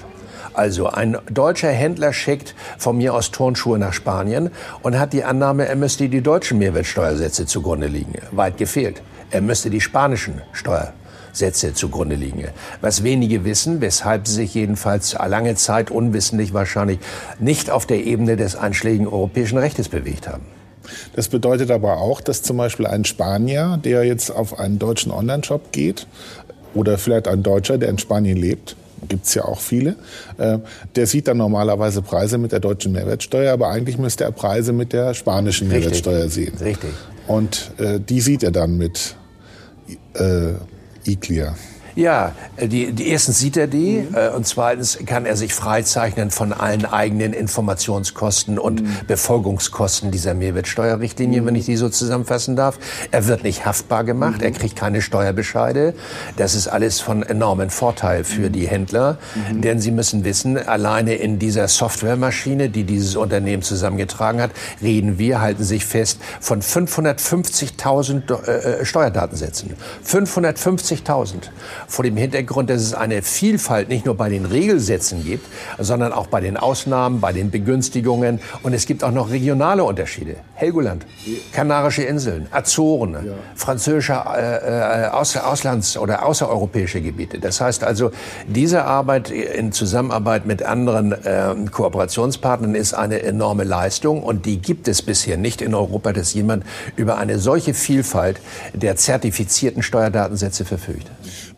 Also 0.55 0.88
ein 0.88 1.17
deutscher 1.29 1.69
Händler 1.69 2.13
schickt 2.13 2.55
von 2.77 2.97
mir 2.97 3.13
aus 3.13 3.31
Turnschuhe 3.31 3.77
nach 3.77 3.93
Spanien 3.93 4.51
und 4.83 4.97
hat 4.97 5.12
die 5.13 5.24
Annahme, 5.24 5.67
er 5.67 5.75
müsste 5.75 6.07
die 6.07 6.21
deutschen 6.21 6.59
Mehrwertsteuersätze 6.59 7.45
zugrunde 7.45 7.88
liegen. 7.88 8.13
Weit 8.31 8.57
gefehlt. 8.57 9.01
Er 9.31 9.41
müsste 9.41 9.69
die 9.69 9.81
spanischen 9.81 10.41
Steuersätze 10.53 11.74
zugrunde 11.74 12.15
liegen. 12.15 12.45
Was 12.79 13.03
wenige 13.03 13.43
wissen, 13.43 13.81
weshalb 13.81 14.27
sie 14.27 14.35
sich 14.35 14.53
jedenfalls 14.53 15.13
lange 15.13 15.55
Zeit 15.55 15.91
unwissentlich 15.91 16.53
wahrscheinlich 16.53 17.00
nicht 17.39 17.69
auf 17.69 17.85
der 17.85 18.05
Ebene 18.05 18.38
des 18.38 18.55
einschlägigen 18.55 19.07
europäischen 19.07 19.57
Rechtes 19.57 19.89
bewegt 19.89 20.27
haben. 20.27 20.45
Das 21.15 21.27
bedeutet 21.27 21.71
aber 21.71 21.97
auch, 21.97 22.21
dass 22.21 22.43
zum 22.43 22.57
Beispiel 22.57 22.85
ein 22.88 23.05
Spanier, 23.05 23.79
der 23.83 24.05
jetzt 24.05 24.29
auf 24.29 24.59
einen 24.59 24.79
deutschen 24.79 25.12
Online-Shop 25.12 25.71
geht, 25.71 26.07
oder 26.75 26.97
vielleicht 26.97 27.27
ein 27.27 27.41
Deutscher, 27.41 27.77
der 27.77 27.89
in 27.89 27.97
Spanien 27.97 28.38
lebt, 28.38 28.75
gibt 29.07 29.25
es 29.25 29.33
ja 29.33 29.45
auch 29.45 29.59
viele. 29.59 29.95
Äh, 30.38 30.59
der 30.95 31.07
sieht 31.07 31.27
dann 31.27 31.38
normalerweise 31.38 32.01
Preise 32.01 32.38
mit 32.38 32.51
der 32.51 32.59
deutschen 32.59 32.91
Mehrwertsteuer, 32.91 33.53
aber 33.53 33.69
eigentlich 33.69 33.97
müsste 33.97 34.24
er 34.24 34.31
Preise 34.31 34.74
mit 34.74 34.93
der 34.93 35.13
spanischen 35.13 35.67
Richtig. 35.67 35.83
Mehrwertsteuer 35.83 36.29
sehen. 36.29 36.57
Richtig. 36.62 36.91
Und 37.27 37.71
äh, 37.77 38.00
die 38.00 38.21
sieht 38.21 38.43
er 38.43 38.51
dann 38.51 38.77
mit 38.77 39.15
äh, 40.13 40.53
eClear. 41.05 41.55
Ja, 41.95 42.33
die, 42.61 42.91
die 42.91 43.07
erstens 43.07 43.39
sieht 43.39 43.55
er 43.55 43.67
die 43.67 44.05
mhm. 44.09 44.15
äh, 44.15 44.29
und 44.29 44.45
zweitens 44.45 44.99
kann 45.05 45.25
er 45.25 45.37
sich 45.37 45.53
freizeichnen 45.53 46.29
von 46.29 46.51
allen 46.51 46.85
eigenen 46.85 47.31
Informationskosten 47.31 48.59
und 48.59 48.81
mhm. 48.81 48.97
Befolgungskosten 49.07 50.11
dieser 50.11 50.33
Mehrwertsteuerrichtlinie, 50.33 51.41
mhm. 51.41 51.45
wenn 51.45 51.55
ich 51.55 51.65
die 51.65 51.77
so 51.77 51.87
zusammenfassen 51.87 52.57
darf. 52.57 52.79
Er 53.11 53.27
wird 53.27 53.43
nicht 53.43 53.65
haftbar 53.65 54.03
gemacht, 54.03 54.41
er 54.41 54.49
mhm. 54.49 54.55
kriegt 54.55 54.75
keine 54.75 55.01
Steuerbescheide. 55.01 55.93
Das 56.35 56.53
ist 56.53 56.67
alles 56.67 56.99
von 56.99 57.23
enormem 57.23 57.69
Vorteil 57.69 58.25
für 58.25 58.49
die 58.49 58.67
Händler, 58.67 59.17
mhm. 59.49 59.61
denn 59.61 59.79
sie 59.79 59.91
müssen 59.91 60.25
wissen, 60.25 60.57
alleine 60.57 61.15
in 61.15 61.39
dieser 61.39 61.69
Softwaremaschine, 61.69 62.69
die 62.69 62.83
dieses 62.83 63.15
Unternehmen 63.15 63.63
zusammengetragen 63.63 64.41
hat, 64.41 64.51
reden 64.81 65.17
wir, 65.17 65.39
halten 65.39 65.63
sich 65.63 65.85
fest, 65.85 66.19
von 66.41 66.61
550.000 66.61 68.47
äh, 68.47 68.81
äh, 68.81 68.85
Steuerdatensätzen. 68.85 69.75
550.000 70.05 71.35
vor 71.87 72.03
dem 72.03 72.17
Hintergrund, 72.17 72.69
dass 72.69 72.81
es 72.81 72.93
eine 72.93 73.21
Vielfalt 73.21 73.89
nicht 73.89 74.05
nur 74.05 74.15
bei 74.15 74.29
den 74.29 74.45
Regelsätzen 74.45 75.23
gibt, 75.23 75.47
sondern 75.77 76.11
auch 76.13 76.27
bei 76.27 76.41
den 76.41 76.57
Ausnahmen, 76.57 77.21
bei 77.21 77.33
den 77.33 77.51
Begünstigungen. 77.51 78.39
Und 78.63 78.73
es 78.73 78.85
gibt 78.85 79.03
auch 79.03 79.11
noch 79.11 79.29
regionale 79.29 79.83
Unterschiede. 79.83 80.37
Helgoland, 80.55 81.05
Kanarische 81.51 82.03
Inseln, 82.03 82.47
Azoren, 82.51 83.13
ja. 83.13 83.33
französische 83.55 84.13
äh, 84.13 85.05
äh, 85.05 85.07
Aus 85.09 85.35
Auslands- 85.35 85.97
oder 85.97 86.25
außereuropäische 86.25 87.01
Gebiete. 87.01 87.39
Das 87.39 87.61
heißt 87.61 87.83
also, 87.83 88.11
diese 88.47 88.85
Arbeit 88.85 89.29
in 89.29 89.71
Zusammenarbeit 89.71 90.45
mit 90.45 90.63
anderen 90.63 91.11
äh, 91.11 91.53
Kooperationspartnern 91.71 92.75
ist 92.75 92.93
eine 92.93 93.21
enorme 93.21 93.63
Leistung 93.63 94.23
und 94.23 94.45
die 94.45 94.61
gibt 94.61 94.87
es 94.87 95.01
bisher 95.01 95.37
nicht 95.37 95.61
in 95.61 95.73
Europa, 95.73 96.13
dass 96.13 96.33
jemand 96.33 96.63
über 96.95 97.17
eine 97.17 97.39
solche 97.39 97.73
Vielfalt 97.73 98.39
der 98.73 98.95
zertifizierten 98.95 99.83
Steuerdatensätze 99.83 100.65
verfügt. 100.65 101.09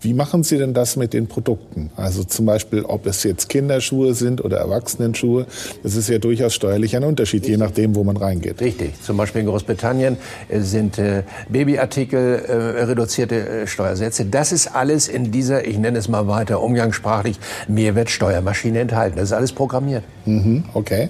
Wie 0.01 0.13
machen 0.17 0.43
Sie 0.43 0.57
denn 0.57 0.73
das 0.73 0.97
mit 0.97 1.13
den 1.13 1.27
Produkten? 1.27 1.91
Also 1.95 2.23
zum 2.23 2.45
Beispiel, 2.45 2.83
ob 2.83 3.05
es 3.05 3.23
jetzt 3.23 3.47
Kinderschuhe 3.47 4.13
sind 4.13 4.43
oder 4.43 4.57
Erwachsenenschuhe. 4.57 5.45
Das 5.83 5.95
ist 5.95 6.09
ja 6.09 6.17
durchaus 6.17 6.53
steuerlich 6.53 6.95
ein 6.97 7.03
Unterschied, 7.03 7.43
Richtig. 7.43 7.51
je 7.51 7.57
nachdem, 7.57 7.95
wo 7.95 8.03
man 8.03 8.17
reingeht. 8.17 8.59
Richtig. 8.59 9.01
Zum 9.01 9.15
Beispiel 9.15 9.41
in 9.41 9.47
Großbritannien 9.47 10.17
äh, 10.49 10.59
sind 10.59 10.97
äh, 10.97 11.23
Babyartikel 11.47 12.17
äh, 12.17 12.53
reduzierte 12.83 13.35
äh, 13.35 13.67
Steuersätze. 13.67 14.25
Das 14.25 14.51
ist 14.51 14.67
alles 14.67 15.07
in 15.07 15.31
dieser, 15.31 15.65
ich 15.65 15.77
nenne 15.77 15.99
es 15.99 16.09
mal 16.09 16.27
weiter 16.27 16.61
umgangssprachlich, 16.61 17.39
Mehrwertsteuermaschine 17.67 18.79
enthalten. 18.79 19.17
Das 19.17 19.25
ist 19.25 19.33
alles 19.33 19.53
programmiert. 19.53 20.03
Mhm, 20.25 20.65
okay. 20.73 21.09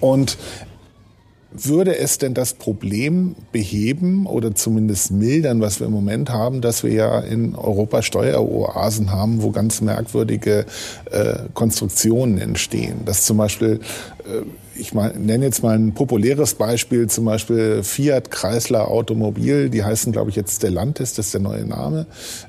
Und 0.00 0.36
würde 1.64 1.96
es 1.96 2.18
denn 2.18 2.34
das 2.34 2.54
Problem 2.54 3.34
beheben 3.52 4.26
oder 4.26 4.54
zumindest 4.54 5.10
mildern, 5.10 5.60
was 5.60 5.80
wir 5.80 5.86
im 5.86 5.92
Moment 5.92 6.30
haben, 6.30 6.60
dass 6.60 6.82
wir 6.82 6.92
ja 6.92 7.20
in 7.20 7.54
Europa 7.54 8.02
Steueroasen 8.02 9.12
haben, 9.12 9.42
wo 9.42 9.50
ganz 9.50 9.80
merkwürdige 9.80 10.66
äh, 11.10 11.34
Konstruktionen 11.54 12.38
entstehen? 12.38 13.04
Dass 13.04 13.24
zum 13.24 13.38
Beispiel 13.38 13.80
äh, 14.24 14.42
ich 14.78 14.94
mal, 14.94 15.14
nenne 15.16 15.44
jetzt 15.44 15.62
mal 15.62 15.76
ein 15.76 15.94
populäres 15.94 16.54
Beispiel, 16.54 17.08
zum 17.08 17.24
Beispiel 17.24 17.82
Fiat 17.82 18.30
Chrysler 18.30 18.88
Automobil, 18.88 19.70
die 19.70 19.84
heißen, 19.84 20.12
glaube 20.12 20.30
ich, 20.30 20.36
jetzt 20.36 20.56
Stellantis, 20.56 21.14
das 21.14 21.26
ist 21.26 21.34
der 21.34 21.40
neue 21.40 21.64
Name, 21.64 22.06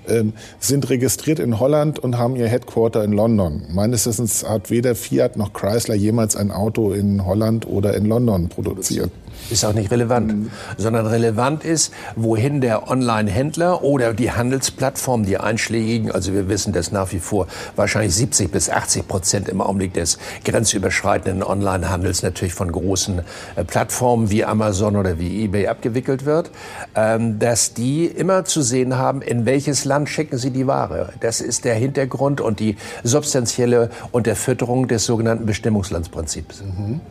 ähm, 0.08 0.34
sind 0.60 0.90
registriert 0.90 1.40
in 1.40 1.60
Holland 1.60 2.00
und 2.00 2.18
haben 2.18 2.36
ihr 2.36 2.48
Headquarter 2.48 3.04
in 3.04 3.14
London. 3.14 3.64
Meines 3.70 4.06
Wissens 4.06 4.48
hat 4.48 4.70
weder 4.70 4.96
Fiat 4.96 5.38
noch 5.38 5.54
Chrysler 5.54 5.96
jemals 5.96 6.36
ein 6.36 6.52
Auto 6.52 6.94
in 6.94 7.26
Holland 7.26 7.68
oder 7.68 7.96
in 7.96 8.06
London 8.06 8.50
produziert. 8.50 9.12
Ist 9.50 9.64
auch 9.64 9.74
nicht 9.74 9.92
relevant, 9.92 10.28
mhm. 10.28 10.52
sondern 10.78 11.06
relevant 11.06 11.64
ist, 11.64 11.94
wohin 12.16 12.62
der 12.62 12.90
Online-Händler 12.90 13.84
oder 13.84 14.14
die 14.14 14.32
Handelsplattform, 14.32 15.26
die 15.26 15.38
einschlägigen, 15.38 16.12
also 16.12 16.34
wir 16.34 16.50
wissen, 16.50 16.74
dass 16.74 16.92
nach 16.92 17.12
wie 17.14 17.20
vor 17.20 17.48
wahrscheinlich 17.76 18.14
70 18.16 18.52
bis 18.52 18.70
80 18.70 19.08
Prozent 19.08 19.50
im 19.50 19.62
Augenblick 19.62 19.94
des 19.94 20.18
grenzüberschreitenden 20.44 21.44
Online-Handels 21.44 22.24
natürlich 22.24 22.54
von 22.54 22.72
großen 22.72 23.22
äh, 23.56 23.64
Plattformen 23.64 24.30
wie 24.30 24.44
Amazon 24.44 24.96
oder 24.96 25.18
wie 25.20 25.44
eBay 25.44 25.68
abgewickelt 25.68 26.26
wird, 26.26 26.52
ähm, 26.96 27.40
dass 27.40 27.74
die 27.74 28.06
immer 28.06 28.46
zu 28.46 28.62
sehen 28.62 28.98
haben, 28.98 29.22
in 29.22 29.46
welches 29.46 29.86
Land 29.86 30.10
schicken 30.10 30.38
sie 30.38 30.52
die 30.52 30.68
Ware. 30.68 31.14
Das 31.22 31.42
ist 31.42 31.66
der 31.66 31.76
Hintergrund 31.76 32.42
und 32.42 32.60
die 32.60 32.76
substanzielle 33.04 33.90
Unterfütterung 34.12 34.88
des 34.88 35.06
sogenannten 35.06 35.46
Bestimmungslandsprinzips. 35.46 36.62
Mhm. 36.62 37.02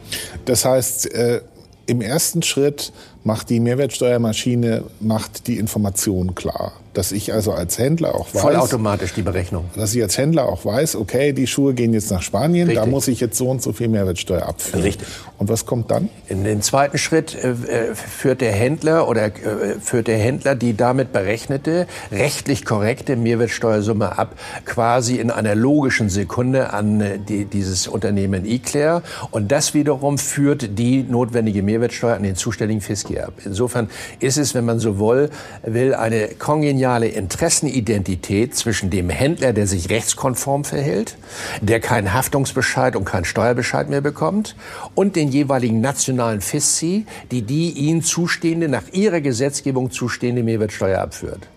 Das 0.45 0.64
heißt, 0.64 1.14
äh 1.14 1.40
im 1.86 2.00
ersten 2.00 2.42
Schritt 2.42 2.92
macht 3.24 3.50
die 3.50 3.60
Mehrwertsteuermaschine 3.60 4.84
macht 5.00 5.46
die 5.46 5.58
Information 5.58 6.34
klar. 6.34 6.72
Dass 6.96 7.12
ich 7.12 7.32
also 7.32 7.52
als 7.52 7.78
Händler 7.78 8.14
auch 8.14 8.34
weiß. 8.34 8.42
Vollautomatisch 8.42 9.14
die 9.14 9.22
Berechnung. 9.22 9.66
Dass 9.76 9.94
ich 9.94 10.02
als 10.02 10.18
Händler 10.18 10.48
auch 10.48 10.64
weiß, 10.64 10.96
okay, 10.96 11.32
die 11.32 11.46
Schuhe 11.46 11.74
gehen 11.74 11.92
jetzt 11.92 12.10
nach 12.10 12.22
Spanien, 12.22 12.68
Richtig. 12.68 12.84
da 12.84 12.90
muss 12.90 13.08
ich 13.08 13.20
jetzt 13.20 13.36
so 13.38 13.48
und 13.48 13.62
so 13.62 13.72
viel 13.72 13.88
Mehrwertsteuer 13.88 14.42
abführen. 14.42 14.82
Richtig. 14.82 15.06
Und 15.38 15.48
was 15.48 15.66
kommt 15.66 15.90
dann? 15.90 16.08
In 16.28 16.44
den 16.44 16.62
zweiten 16.62 16.98
Schritt 16.98 17.34
äh, 17.34 17.54
führt 17.94 18.40
der 18.40 18.52
Händler 18.52 19.08
oder 19.08 19.26
äh, 19.26 19.78
führt 19.80 20.06
der 20.08 20.18
Händler 20.18 20.54
die 20.54 20.76
damit 20.76 21.12
berechnete, 21.12 21.86
rechtlich 22.10 22.64
korrekte 22.64 23.16
Mehrwertsteuersumme 23.16 24.18
ab, 24.18 24.34
quasi 24.64 25.16
in 25.16 25.30
einer 25.30 25.54
logischen 25.54 26.08
Sekunde 26.08 26.72
an 26.72 27.00
äh, 27.00 27.18
die, 27.18 27.44
dieses 27.44 27.88
Unternehmen 27.88 28.44
eClair. 28.46 29.02
Und 29.30 29.52
das 29.52 29.74
wiederum 29.74 30.18
führt 30.18 30.78
die 30.78 31.02
notwendige 31.02 31.62
Mehrwertsteuer 31.62 32.16
an 32.16 32.22
den 32.22 32.36
zuständigen 32.36 32.80
Fiskus. 32.80 33.06
hier 33.06 33.26
ab. 33.26 33.34
Insofern 33.44 33.88
ist 34.20 34.38
es, 34.38 34.54
wenn 34.54 34.64
man 34.64 34.78
so 34.78 34.98
will, 34.98 35.30
will 35.62 35.94
eine 35.94 36.28
kongeniale 36.38 36.85
Interessenidentität 36.86 38.54
zwischen 38.54 38.90
dem 38.90 39.10
Händler, 39.10 39.52
der 39.52 39.66
sich 39.66 39.90
rechtskonform 39.90 40.64
verhält, 40.64 41.16
der 41.60 41.80
keinen 41.80 42.12
Haftungsbescheid 42.12 42.96
und 42.96 43.04
keinen 43.04 43.24
Steuerbescheid 43.24 43.88
mehr 43.90 44.00
bekommt, 44.00 44.56
und 44.94 45.16
den 45.16 45.28
jeweiligen 45.28 45.80
nationalen 45.80 46.40
FISCI, 46.40 47.06
die 47.30 47.42
die 47.42 47.70
ihnen 47.72 48.02
zustehende, 48.02 48.68
nach 48.68 48.84
ihrer 48.92 49.20
Gesetzgebung 49.20 49.90
zustehende 49.90 50.42
Mehrwertsteuer 50.42 51.00
abführt. 51.00 51.48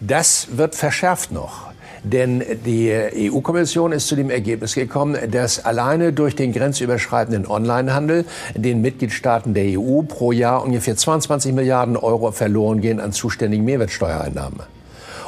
Das 0.00 0.48
wird 0.52 0.74
verschärft 0.74 1.32
noch. 1.32 1.69
Denn 2.02 2.42
die 2.64 2.90
EU-Kommission 3.30 3.92
ist 3.92 4.08
zu 4.08 4.16
dem 4.16 4.30
Ergebnis 4.30 4.74
gekommen, 4.74 5.16
dass 5.30 5.64
alleine 5.64 6.12
durch 6.12 6.34
den 6.34 6.52
grenzüberschreitenden 6.52 7.46
Onlinehandel 7.46 8.24
den 8.54 8.80
Mitgliedstaaten 8.80 9.54
der 9.54 9.78
EU 9.78 10.02
pro 10.02 10.32
Jahr 10.32 10.64
ungefähr 10.64 10.96
22 10.96 11.52
Milliarden 11.52 11.96
Euro 11.96 12.32
verloren 12.32 12.80
gehen 12.80 13.00
an 13.00 13.12
zuständigen 13.12 13.64
Mehrwertsteuereinnahmen. 13.64 14.60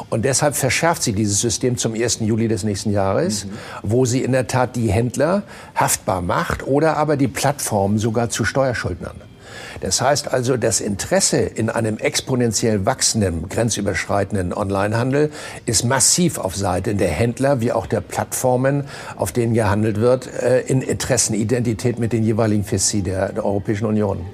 Und 0.09 0.25
deshalb 0.26 0.57
verschärft 0.57 1.02
sie 1.02 1.14
dieses 1.14 1.41
System 1.41 1.79
zum 1.79 1.95
1. 1.95 2.21
Juli 2.21 2.49
des 2.49 2.64
nächsten 2.64 2.91
Jahres, 2.91 3.47
mhm. 3.47 3.50
wo 3.83 4.05
sie 4.05 4.23
in 4.23 4.33
der 4.33 4.47
Tat 4.47 4.76
die 4.76 4.91
Händler 4.91 5.43
haftbar 5.75 6.21
macht 6.21 6.67
oder 6.67 6.97
aber 6.97 7.17
die 7.17 7.29
Plattformen 7.29 7.99
sogar 7.99 8.29
zu 8.29 8.45
Steuerschuldnern. 8.45 9.17
Das 9.80 10.00
heißt 10.00 10.32
also, 10.32 10.56
das 10.56 10.80
Interesse 10.80 11.38
in 11.38 11.71
einem 11.71 11.99
exponentiell 11.99 12.87
wachsenden, 12.87 13.49
grenzüberschreitenden 13.49 14.52
Onlinehandel 14.54 15.30
ist 15.66 15.85
massiv 15.85 16.38
auf 16.38 16.56
Seite 16.56 16.94
der 16.94 17.09
Händler 17.09 17.61
wie 17.61 17.73
auch 17.73 17.87
der 17.87 18.00
Plattformen, 18.00 18.85
auf 19.16 19.32
denen 19.32 19.54
gehandelt 19.54 20.00
wird, 20.00 20.28
äh, 20.42 20.61
in 20.61 20.82
Interessenidentität 20.82 21.99
mit 21.99 22.12
den 22.12 22.23
jeweiligen 22.23 22.64
FISI 22.64 23.02
der, 23.02 23.32
der 23.32 23.44
Europäischen 23.44 23.87
Union. 23.87 24.26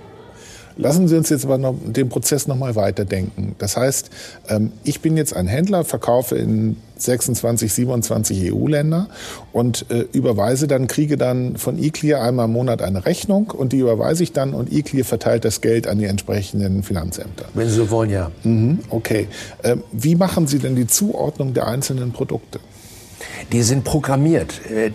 Lassen 0.79 1.09
Sie 1.09 1.17
uns 1.17 1.29
jetzt 1.29 1.45
aber 1.45 1.59
noch 1.59 1.75
den 1.85 2.09
Prozess 2.09 2.47
noch 2.47 2.57
mal 2.57 2.77
weiterdenken. 2.77 3.57
Das 3.59 3.77
heißt, 3.77 4.11
ähm, 4.49 4.73
ich 4.85 5.01
bin 5.01 5.17
jetzt 5.17 5.35
ein 5.35 5.49
Händler, 5.49 5.85
verkaufe 5.85 6.37
in 6.37 6.77
26, 6.97 7.73
27 7.73 8.53
EU-Länder 8.53 9.09
und 9.53 9.87
äh, 9.91 10.05
überweise 10.13 10.69
dann, 10.69 10.87
kriege 10.87 11.17
dann 11.17 11.57
von 11.57 11.79
eClear 11.79 12.23
einmal 12.23 12.47
im 12.47 12.53
Monat 12.53 12.83
eine 12.83 13.07
Rechnung 13.07 13.51
und 13.51 13.73
die 13.73 13.79
überweise 13.79 14.23
ich 14.23 14.33
dann 14.33 14.55
und 14.55 14.73
eClear 14.73 15.05
verteilt 15.05 15.45
das 15.45 15.61
Geld 15.61 15.89
an 15.89 15.99
die 15.99 16.07
entsprechenden 16.07 16.83
Finanzämter. 16.83 17.47
Wenn 17.55 17.69
Sie 17.69 17.75
so 17.75 17.91
wollen, 17.91 18.11
ja. 18.11 18.31
Mhm, 18.45 18.79
okay. 18.91 19.29
Ähm, 19.65 19.83
wie 19.93 20.15
machen 20.15 20.47
Sie 20.47 20.61
denn 20.61 20.77
die 20.77 20.87
Zuordnung 20.87 21.55
der 21.55 21.67
einzelnen 21.67 22.13
Produkte? 22.13 22.61
Die 23.53 23.63
sind 23.63 23.85
programmiert. 23.85 24.61
Äh, 24.71 24.91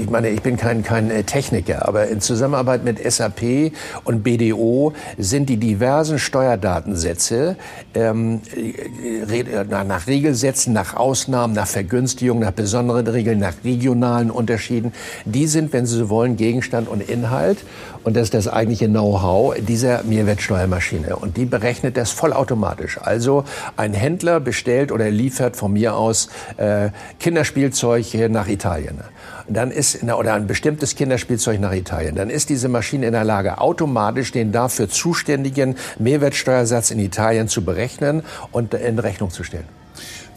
ich 0.00 0.10
meine, 0.10 0.30
ich 0.30 0.42
bin 0.42 0.56
kein, 0.56 0.82
kein 0.82 1.10
äh, 1.10 1.24
Techniker, 1.24 1.88
aber 1.88 2.08
in 2.08 2.20
Zusammenarbeit 2.20 2.84
mit 2.84 2.98
SAP 3.10 3.72
und 4.04 4.22
BDO 4.22 4.92
sind 5.18 5.48
die 5.48 5.56
diversen 5.56 6.18
Steuerdatensätze 6.18 7.56
ähm, 7.94 8.40
äh, 8.56 9.64
nach 9.84 10.06
Regelsätzen, 10.06 10.72
nach 10.72 10.94
Ausnahmen, 10.94 11.54
nach 11.54 11.66
Vergünstigungen, 11.66 12.42
nach 12.42 12.52
besonderen 12.52 13.06
Regeln, 13.06 13.38
nach 13.38 13.54
regionalen 13.64 14.30
Unterschieden, 14.30 14.92
die 15.24 15.46
sind, 15.46 15.72
wenn 15.72 15.86
Sie 15.86 15.96
so 15.96 16.08
wollen, 16.08 16.36
Gegenstand 16.36 16.88
und 16.88 17.08
Inhalt. 17.08 17.58
Und 18.04 18.16
das 18.16 18.24
ist 18.24 18.34
das 18.34 18.48
eigentliche 18.48 18.88
Know-how 18.88 19.54
dieser 19.58 20.02
Mehrwertsteuermaschine. 20.02 21.16
Und 21.16 21.36
die 21.36 21.44
berechnet 21.44 21.96
das 21.96 22.10
vollautomatisch. 22.10 22.98
Also 23.00 23.44
ein 23.76 23.94
Händler 23.94 24.40
bestellt 24.40 24.90
oder 24.90 25.10
liefert 25.10 25.56
von 25.56 25.72
mir 25.72 25.94
aus 25.94 26.28
äh, 26.56 26.90
Kinderspielzeug 27.20 28.14
nach 28.30 28.48
Italien. 28.48 29.00
Dann 29.48 29.70
ist, 29.70 30.02
oder 30.02 30.34
ein 30.34 30.46
bestimmtes 30.46 30.94
Kinderspielzeug 30.96 31.60
nach 31.60 31.72
Italien. 31.72 32.14
Dann 32.14 32.30
ist 32.30 32.48
diese 32.48 32.68
Maschine 32.68 33.06
in 33.06 33.12
der 33.12 33.24
Lage, 33.24 33.58
automatisch 33.58 34.32
den 34.32 34.52
dafür 34.52 34.88
zuständigen 34.88 35.76
Mehrwertsteuersatz 35.98 36.90
in 36.90 36.98
Italien 36.98 37.48
zu 37.48 37.64
berechnen 37.64 38.22
und 38.50 38.74
in 38.74 38.98
Rechnung 38.98 39.30
zu 39.30 39.44
stellen. 39.44 39.68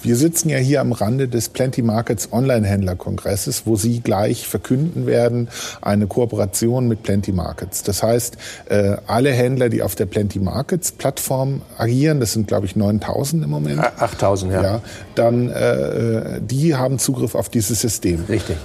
Wir 0.05 0.17
sitzen 0.17 0.49
ja 0.49 0.59
hier 0.59 0.81
am 0.81 0.91
Rande 0.91 1.27
des 1.27 1.49
Plenty 1.49 1.81
Markets 1.81 2.29
Online-Händler-Kongresses, 2.31 3.63
wo 3.65 3.75
Sie 3.75 4.01
gleich 4.01 4.47
verkünden 4.47 5.07
werden, 5.07 5.49
eine 5.81 6.05
Kooperation 6.05 6.87
mit 6.87 7.01
Plenty 7.01 7.31
Markets. 7.31 7.81
Das 7.81 8.03
heißt, 8.03 8.37
äh, 8.69 8.97
alle 9.07 9.31
Händler, 9.31 9.69
die 9.69 9.81
auf 9.81 9.95
der 9.95 10.05
Plenty 10.05 10.37
Markets 10.37 10.91
Plattform 10.91 11.63
agieren, 11.79 12.19
das 12.19 12.33
sind 12.33 12.47
glaube 12.47 12.67
ich 12.67 12.75
9000 12.75 13.45
im 13.45 13.49
Moment. 13.49 13.79
8000, 13.79 14.53
ja. 14.53 14.61
ja 14.61 14.81
dann, 15.15 15.49
äh, 15.49 16.39
die 16.39 16.75
haben 16.75 16.99
Zugriff 16.99 17.33
auf 17.33 17.49
dieses 17.49 17.81
System. 17.81 18.25
Richtig. 18.29 18.57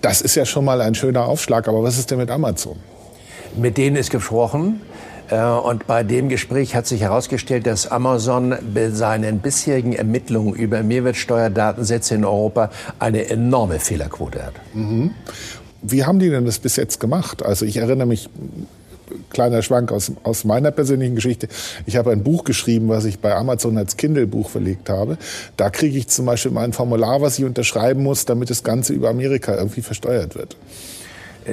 Das 0.00 0.20
ist 0.20 0.34
ja 0.34 0.44
schon 0.44 0.64
mal 0.64 0.80
ein 0.80 0.96
schöner 0.96 1.26
Aufschlag, 1.26 1.68
aber 1.68 1.84
was 1.84 1.98
ist 2.00 2.10
denn 2.10 2.18
mit 2.18 2.32
Amazon? 2.32 2.78
Mit 3.56 3.78
denen 3.78 3.94
ist 3.94 4.10
gesprochen. 4.10 4.80
Äh, 5.30 5.42
und 5.42 5.86
bei 5.86 6.02
dem 6.02 6.28
Gespräch 6.28 6.74
hat 6.74 6.86
sich 6.86 7.02
herausgestellt, 7.02 7.66
dass 7.66 7.90
Amazon 7.90 8.56
bei 8.74 8.90
seinen 8.90 9.40
bisherigen 9.40 9.92
Ermittlungen 9.92 10.54
über 10.54 10.82
Mehrwertsteuerdatensätze 10.82 12.14
in 12.14 12.24
Europa 12.24 12.70
eine 12.98 13.28
enorme 13.28 13.80
Fehlerquote 13.80 14.44
hat. 14.44 14.54
Mhm. 14.74 15.12
Wie 15.82 16.04
haben 16.04 16.18
die 16.18 16.30
denn 16.30 16.44
das 16.44 16.58
bis 16.58 16.76
jetzt 16.76 16.98
gemacht? 16.98 17.44
Also 17.44 17.64
ich 17.64 17.76
erinnere 17.76 18.06
mich, 18.06 18.28
kleiner 19.30 19.62
Schwank 19.62 19.92
aus, 19.92 20.12
aus 20.22 20.44
meiner 20.44 20.70
persönlichen 20.70 21.14
Geschichte. 21.14 21.48
Ich 21.86 21.96
habe 21.96 22.10
ein 22.10 22.22
Buch 22.22 22.44
geschrieben, 22.44 22.88
was 22.88 23.04
ich 23.04 23.20
bei 23.20 23.34
Amazon 23.34 23.78
als 23.78 23.96
Kindle-Buch 23.96 24.50
verlegt 24.50 24.90
habe. 24.90 25.18
Da 25.56 25.70
kriege 25.70 25.96
ich 25.96 26.08
zum 26.08 26.26
Beispiel 26.26 26.50
mal 26.50 26.64
ein 26.64 26.72
Formular, 26.72 27.22
was 27.22 27.38
ich 27.38 27.44
unterschreiben 27.44 28.02
muss, 28.02 28.24
damit 28.24 28.50
das 28.50 28.64
Ganze 28.64 28.92
über 28.92 29.08
Amerika 29.08 29.54
irgendwie 29.54 29.82
versteuert 29.82 30.34
wird 30.34 30.56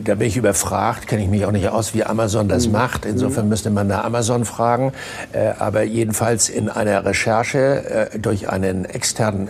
da 0.03 0.15
bin 0.15 0.27
ich 0.27 0.38
überfragt, 0.38 1.08
kenne 1.08 1.23
ich 1.23 1.29
mich 1.29 1.45
auch 1.45 1.51
nicht 1.51 1.67
aus, 1.69 1.93
wie 1.93 2.03
Amazon 2.03 2.47
das 2.47 2.67
mhm. 2.67 2.73
macht. 2.73 3.05
Insofern 3.05 3.49
müsste 3.49 3.69
man 3.69 3.89
da 3.89 4.01
Amazon 4.01 4.45
fragen. 4.45 4.91
Äh, 5.31 5.51
aber 5.60 5.84
jedenfalls 5.84 6.49
in 6.49 6.69
einer 6.69 7.05
Recherche 7.05 8.10
äh, 8.13 8.19
durch 8.19 8.49
einen 8.49 8.86
externen, 8.86 9.47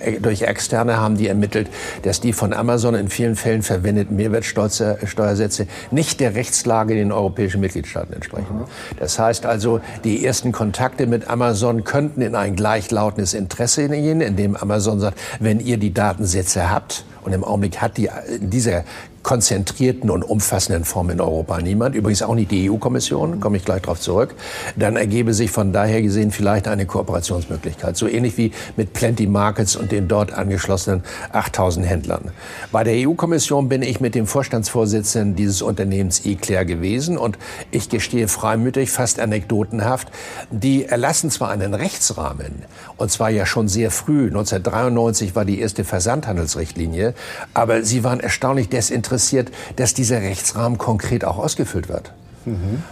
äh, 0.00 0.20
durch 0.20 0.42
Externe 0.42 0.98
haben 0.98 1.16
die 1.16 1.28
ermittelt, 1.28 1.68
dass 2.02 2.20
die 2.20 2.32
von 2.32 2.52
Amazon 2.52 2.94
in 2.94 3.08
vielen 3.08 3.36
Fällen 3.36 3.62
verwendeten 3.62 4.16
Mehrwertsteuersätze 4.16 5.66
nicht 5.90 6.20
der 6.20 6.34
Rechtslage 6.34 6.92
in 6.92 6.98
den 6.98 7.12
europäischen 7.12 7.60
Mitgliedstaaten 7.60 8.12
entsprechen. 8.12 8.60
Mhm. 8.60 8.64
Das 8.98 9.18
heißt 9.18 9.46
also, 9.46 9.80
die 10.04 10.24
ersten 10.24 10.52
Kontakte 10.52 11.06
mit 11.06 11.28
Amazon 11.28 11.84
könnten 11.84 12.22
in 12.22 12.34
ein 12.34 12.56
gleichlautendes 12.56 13.34
Interesse 13.34 13.88
gehen, 13.88 14.20
indem 14.20 14.56
Amazon 14.56 15.00
sagt, 15.00 15.18
wenn 15.38 15.60
ihr 15.60 15.78
die 15.78 15.94
Datensätze 15.94 16.70
habt, 16.70 17.04
und 17.22 17.32
im 17.32 17.44
Augenblick 17.44 17.80
hat 17.80 17.96
die 17.96 18.08
in 18.40 18.50
dieser 18.50 18.84
konzentrierten 19.22 20.08
und 20.10 20.22
umfassenden 20.22 20.84
Form 20.84 21.10
in 21.10 21.20
Europa 21.20 21.60
niemand. 21.60 21.94
Übrigens 21.94 22.22
auch 22.22 22.34
nicht 22.34 22.50
die 22.50 22.70
EU-Kommission, 22.70 23.38
komme 23.40 23.58
ich 23.58 23.64
gleich 23.64 23.82
darauf 23.82 24.00
zurück. 24.00 24.34
Dann 24.76 24.96
ergebe 24.96 25.34
sich 25.34 25.50
von 25.50 25.72
daher 25.72 26.00
gesehen 26.00 26.30
vielleicht 26.30 26.66
eine 26.66 26.86
Kooperationsmöglichkeit. 26.86 27.96
So 27.96 28.08
ähnlich 28.08 28.38
wie 28.38 28.52
mit 28.76 28.94
Plenty 28.94 29.26
Markets 29.26 29.76
und 29.76 29.92
den 29.92 30.08
dort 30.08 30.32
angeschlossenen 30.32 31.02
8000 31.32 31.86
Händlern. 31.86 32.30
Bei 32.72 32.82
der 32.82 32.94
EU-Kommission 33.06 33.68
bin 33.68 33.82
ich 33.82 34.00
mit 34.00 34.14
dem 34.14 34.26
Vorstandsvorsitzenden 34.26 35.36
dieses 35.36 35.60
Unternehmens 35.60 36.24
eClair 36.24 36.64
gewesen 36.64 37.18
und 37.18 37.38
ich 37.70 37.90
gestehe 37.90 38.26
freimütig, 38.26 38.90
fast 38.90 39.20
anekdotenhaft, 39.20 40.08
die 40.50 40.86
erlassen 40.86 41.30
zwar 41.30 41.50
einen 41.50 41.74
Rechtsrahmen 41.74 42.64
und 42.96 43.10
zwar 43.10 43.28
ja 43.28 43.44
schon 43.44 43.68
sehr 43.68 43.90
früh, 43.90 44.28
1993 44.28 45.36
war 45.36 45.44
die 45.44 45.60
erste 45.60 45.84
Versandhandelsrichtlinie, 45.84 47.14
aber 47.52 47.82
sie 47.82 48.02
waren 48.02 48.20
erstaunlich 48.20 48.68
desinteressiert 48.70 49.09
interessiert, 49.10 49.50
dass 49.76 49.92
dieser 49.92 50.22
Rechtsrahmen 50.22 50.78
konkret 50.78 51.24
auch 51.24 51.38
ausgefüllt 51.38 51.88
wird. 51.88 52.12
Mhm. 52.46 52.82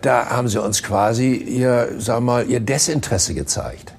da 0.00 0.30
haben 0.30 0.48
sie 0.48 0.62
uns 0.62 0.82
quasi 0.82 1.34
ihr, 1.34 1.90
sagen 1.98 2.24
wir 2.24 2.32
mal, 2.32 2.48
ihr 2.48 2.60
Desinteresse 2.60 3.34
gezeigt. 3.34 3.92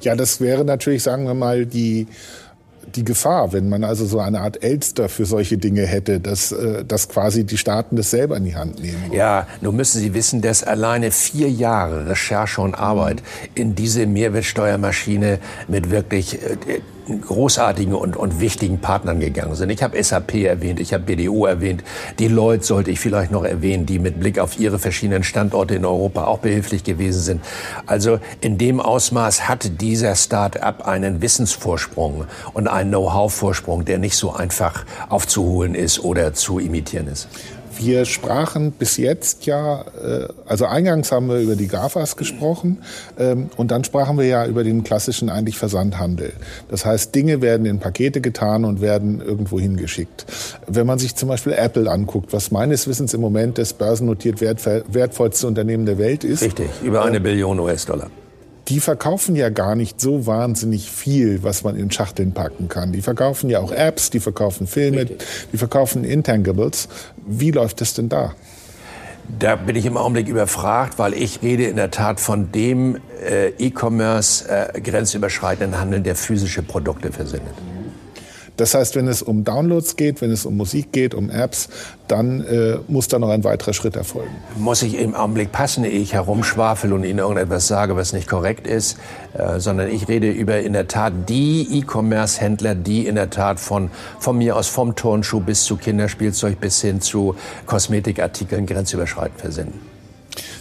Ja, 0.00 0.16
das 0.16 0.40
wäre 0.40 0.64
natürlich, 0.64 1.02
sagen 1.02 1.24
wir 1.24 1.34
mal, 1.34 1.66
die 1.66 2.06
die 2.94 3.04
Gefahr, 3.04 3.52
wenn 3.52 3.68
man 3.68 3.84
also 3.84 4.06
so 4.06 4.20
eine 4.20 4.40
Art 4.40 4.62
Elster 4.62 5.08
für 5.08 5.26
solche 5.26 5.58
Dinge 5.58 5.86
hätte, 5.86 6.20
dass, 6.20 6.52
äh, 6.52 6.84
dass 6.84 7.08
quasi 7.08 7.44
die 7.44 7.58
Staaten 7.58 7.96
das 7.96 8.10
selber 8.10 8.36
in 8.36 8.44
die 8.44 8.54
Hand 8.54 8.80
nehmen. 8.80 9.12
Ja, 9.12 9.46
nun 9.60 9.76
müssen 9.76 10.00
Sie 10.00 10.14
wissen, 10.14 10.40
dass 10.40 10.62
alleine 10.62 11.10
vier 11.10 11.50
Jahre 11.50 12.08
Recherche 12.08 12.60
und 12.60 12.74
Arbeit 12.74 13.22
in 13.54 13.74
diese 13.74 14.06
Mehrwertsteuermaschine 14.06 15.38
mit 15.68 15.90
wirklich 15.90 16.34
äh, 16.42 16.80
großartigen 17.06 17.94
und, 17.94 18.16
und 18.16 18.40
wichtigen 18.40 18.78
Partnern 18.78 19.20
gegangen 19.20 19.54
sind. 19.54 19.70
Ich 19.70 19.82
habe 19.82 20.02
SAP 20.02 20.34
erwähnt, 20.34 20.80
ich 20.80 20.92
habe 20.92 21.04
BDO 21.04 21.46
erwähnt, 21.46 21.84
die 22.18 22.28
Leute 22.28 22.64
sollte 22.64 22.90
ich 22.90 23.00
vielleicht 23.00 23.30
noch 23.30 23.44
erwähnen, 23.44 23.86
die 23.86 23.98
mit 23.98 24.20
Blick 24.20 24.38
auf 24.38 24.58
ihre 24.58 24.78
verschiedenen 24.78 25.22
Standorte 25.22 25.74
in 25.74 25.84
Europa 25.84 26.24
auch 26.24 26.38
behilflich 26.38 26.84
gewesen 26.84 27.20
sind. 27.20 27.44
Also 27.86 28.18
in 28.40 28.58
dem 28.58 28.80
Ausmaß 28.80 29.48
hat 29.48 29.80
dieser 29.80 30.14
Start-up 30.14 30.86
einen 30.86 31.22
Wissensvorsprung 31.22 32.24
und 32.52 32.68
einen 32.68 32.90
Know-how-Vorsprung, 32.90 33.84
der 33.84 33.98
nicht 33.98 34.16
so 34.16 34.32
einfach 34.34 34.84
aufzuholen 35.08 35.74
ist 35.74 36.00
oder 36.00 36.34
zu 36.34 36.58
imitieren 36.58 37.08
ist. 37.08 37.28
Wir 37.78 38.04
sprachen 38.04 38.72
bis 38.72 38.96
jetzt 38.96 39.46
ja, 39.46 39.82
äh, 39.82 40.28
also 40.46 40.66
eingangs 40.66 41.12
haben 41.12 41.28
wir 41.28 41.38
über 41.38 41.56
die 41.56 41.68
GAFAs 41.68 42.16
gesprochen 42.16 42.78
ähm, 43.18 43.50
und 43.56 43.70
dann 43.70 43.84
sprachen 43.84 44.18
wir 44.18 44.26
ja 44.26 44.46
über 44.46 44.64
den 44.64 44.84
klassischen 44.84 45.30
eigentlich 45.30 45.56
Versandhandel. 45.58 46.32
Das 46.68 46.84
heißt, 46.84 47.14
Dinge 47.14 47.42
werden 47.42 47.66
in 47.66 47.78
Pakete 47.78 48.20
getan 48.20 48.64
und 48.64 48.80
werden 48.80 49.20
irgendwo 49.20 49.60
hingeschickt. 49.60 50.26
Wenn 50.66 50.86
man 50.86 50.98
sich 50.98 51.14
zum 51.16 51.28
Beispiel 51.28 51.52
Apple 51.52 51.90
anguckt, 51.90 52.32
was 52.32 52.50
meines 52.50 52.86
Wissens 52.88 53.14
im 53.14 53.20
Moment 53.20 53.58
das 53.58 53.72
börsennotiert 53.72 54.40
wertvollste 54.40 55.46
Unternehmen 55.46 55.86
der 55.86 55.98
Welt 55.98 56.24
ist. 56.24 56.42
Richtig, 56.42 56.68
über 56.82 57.04
eine 57.04 57.20
Billion 57.20 57.58
US-Dollar 57.60 58.10
die 58.68 58.80
verkaufen 58.80 59.36
ja 59.36 59.48
gar 59.48 59.76
nicht 59.76 60.00
so 60.00 60.26
wahnsinnig 60.26 60.90
viel, 60.90 61.42
was 61.42 61.62
man 61.62 61.76
in 61.76 61.90
Schachteln 61.90 62.32
packen 62.32 62.68
kann. 62.68 62.92
Die 62.92 63.02
verkaufen 63.02 63.48
ja 63.48 63.60
auch 63.60 63.70
Apps, 63.70 64.10
die 64.10 64.20
verkaufen 64.20 64.66
Filme, 64.66 65.02
Richtig. 65.02 65.26
die 65.52 65.58
verkaufen 65.58 66.04
Intangibles. 66.04 66.88
Wie 67.26 67.52
läuft 67.52 67.80
es 67.80 67.94
denn 67.94 68.08
da? 68.08 68.34
Da 69.38 69.56
bin 69.56 69.74
ich 69.74 69.86
im 69.86 69.96
Augenblick 69.96 70.28
überfragt, 70.28 70.98
weil 70.98 71.14
ich 71.14 71.42
rede 71.42 71.64
in 71.64 71.76
der 71.76 71.90
Tat 71.90 72.20
von 72.20 72.52
dem 72.52 72.98
äh, 73.24 73.48
E-Commerce 73.58 74.48
äh, 74.48 74.80
grenzüberschreitenden 74.80 75.80
Handel, 75.80 76.00
der 76.00 76.14
physische 76.14 76.62
Produkte 76.62 77.10
versendet. 77.10 77.54
Das 78.56 78.74
heißt, 78.74 78.96
wenn 78.96 79.06
es 79.08 79.22
um 79.22 79.44
Downloads 79.44 79.96
geht, 79.96 80.20
wenn 80.20 80.30
es 80.30 80.46
um 80.46 80.56
Musik 80.56 80.92
geht, 80.92 81.14
um 81.14 81.30
Apps, 81.30 81.68
dann 82.08 82.42
äh, 82.44 82.78
muss 82.88 83.08
da 83.08 83.18
noch 83.18 83.28
ein 83.28 83.44
weiterer 83.44 83.72
Schritt 83.72 83.96
erfolgen. 83.96 84.30
Muss 84.56 84.82
ich 84.82 84.98
im 84.98 85.14
Augenblick 85.14 85.52
passen, 85.52 85.84
ehe 85.84 86.00
ich 86.00 86.14
herumschwafel 86.14 86.92
und 86.92 87.04
Ihnen 87.04 87.18
irgendetwas 87.18 87.66
sage, 87.66 87.96
was 87.96 88.12
nicht 88.12 88.28
korrekt 88.28 88.66
ist, 88.66 88.98
äh, 89.34 89.60
sondern 89.60 89.90
ich 89.90 90.08
rede 90.08 90.30
über 90.30 90.60
in 90.60 90.72
der 90.72 90.88
Tat 90.88 91.12
die 91.28 91.80
E-Commerce-Händler, 91.80 92.74
die 92.74 93.06
in 93.06 93.16
der 93.16 93.30
Tat 93.30 93.60
von, 93.60 93.90
von 94.18 94.38
mir 94.38 94.56
aus 94.56 94.68
vom 94.68 94.96
Turnschuh 94.96 95.40
bis 95.40 95.64
zu 95.64 95.76
Kinderspielzeug 95.76 96.60
bis 96.60 96.80
hin 96.80 97.00
zu 97.00 97.36
Kosmetikartikeln 97.66 98.66
grenzüberschreitend 98.66 99.40
versenden. 99.40 99.95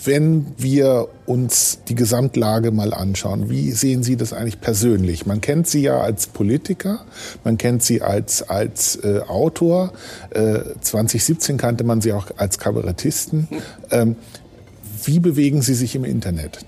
Wenn 0.06 0.46
wir 0.58 1.08
uns 1.26 1.80
die 1.88 1.96
Gesamtlage 1.96 2.70
mal 2.70 2.94
anschauen, 2.94 3.50
wie 3.50 3.72
sehen 3.72 4.04
Sie 4.04 4.16
das 4.16 4.34
eigentlich 4.34 4.62
persönlich? 4.62 5.26
Man 5.26 5.42
kennt 5.42 5.68
Sie 5.68 5.82
ja 5.82 6.00
als 6.00 6.28
Politiker, 6.28 7.06
man 7.44 7.58
kennt 7.58 7.82
Sie 7.82 8.04
als, 8.04 8.48
als 8.48 8.98
äh, 8.98 9.22
Autor. 9.28 9.94
Äh, 10.30 10.60
2017 10.80 11.58
kannte 11.58 11.84
man 11.84 12.02
Sie 12.02 12.14
auch 12.14 12.28
als 12.38 12.60
Kabarettisten. 12.60 13.48
Ähm, 13.90 14.16
wie 15.04 15.20
bewegen 15.20 15.62
Sie 15.62 15.74
sich 15.74 15.96
im 15.96 16.06
Internet? 16.06 16.60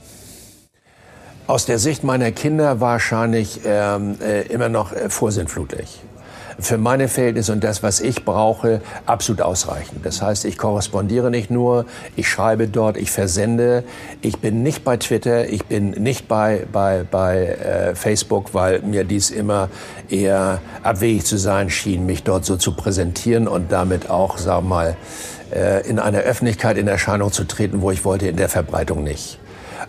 Aus 1.45 1.65
der 1.65 1.79
Sicht 1.79 2.03
meiner 2.03 2.31
Kinder 2.31 2.81
wahrscheinlich 2.81 3.61
ähm, 3.65 4.17
äh, 4.19 4.47
immer 4.47 4.69
noch 4.69 4.93
äh, 4.93 5.09
vorsintflutlich 5.09 6.01
für 6.59 6.77
meine 6.77 7.07
Verhältnisse 7.07 7.51
und 7.51 7.63
das, 7.63 7.83
was 7.83 7.99
ich 7.99 8.25
brauche, 8.25 8.81
absolut 9.05 9.41
ausreichend. 9.41 10.05
Das 10.05 10.21
heißt, 10.21 10.45
ich 10.45 10.57
korrespondiere 10.57 11.29
nicht 11.29 11.51
nur, 11.51 11.85
ich 12.15 12.27
schreibe 12.27 12.67
dort, 12.67 12.97
ich 12.97 13.11
versende. 13.11 13.83
Ich 14.21 14.39
bin 14.39 14.63
nicht 14.63 14.83
bei 14.83 14.97
Twitter, 14.97 15.47
ich 15.47 15.65
bin 15.65 15.91
nicht 15.91 16.27
bei, 16.27 16.65
bei, 16.71 17.05
bei 17.09 17.45
äh, 17.45 17.95
Facebook, 17.95 18.53
weil 18.53 18.81
mir 18.81 19.03
dies 19.03 19.29
immer 19.29 19.69
eher 20.09 20.61
abwegig 20.83 21.25
zu 21.25 21.37
sein 21.37 21.69
schien, 21.69 22.05
mich 22.05 22.23
dort 22.23 22.45
so 22.45 22.57
zu 22.57 22.73
präsentieren 22.73 23.47
und 23.47 23.71
damit 23.71 24.09
auch, 24.09 24.37
sagen 24.37 24.65
wir 24.65 24.69
mal, 24.69 24.97
äh, 25.53 25.87
in 25.87 25.99
einer 25.99 26.19
Öffentlichkeit 26.19 26.77
in 26.77 26.87
Erscheinung 26.87 27.31
zu 27.31 27.43
treten, 27.43 27.81
wo 27.81 27.91
ich 27.91 28.03
wollte, 28.03 28.27
in 28.27 28.35
der 28.35 28.49
Verbreitung 28.49 29.03
nicht. 29.03 29.39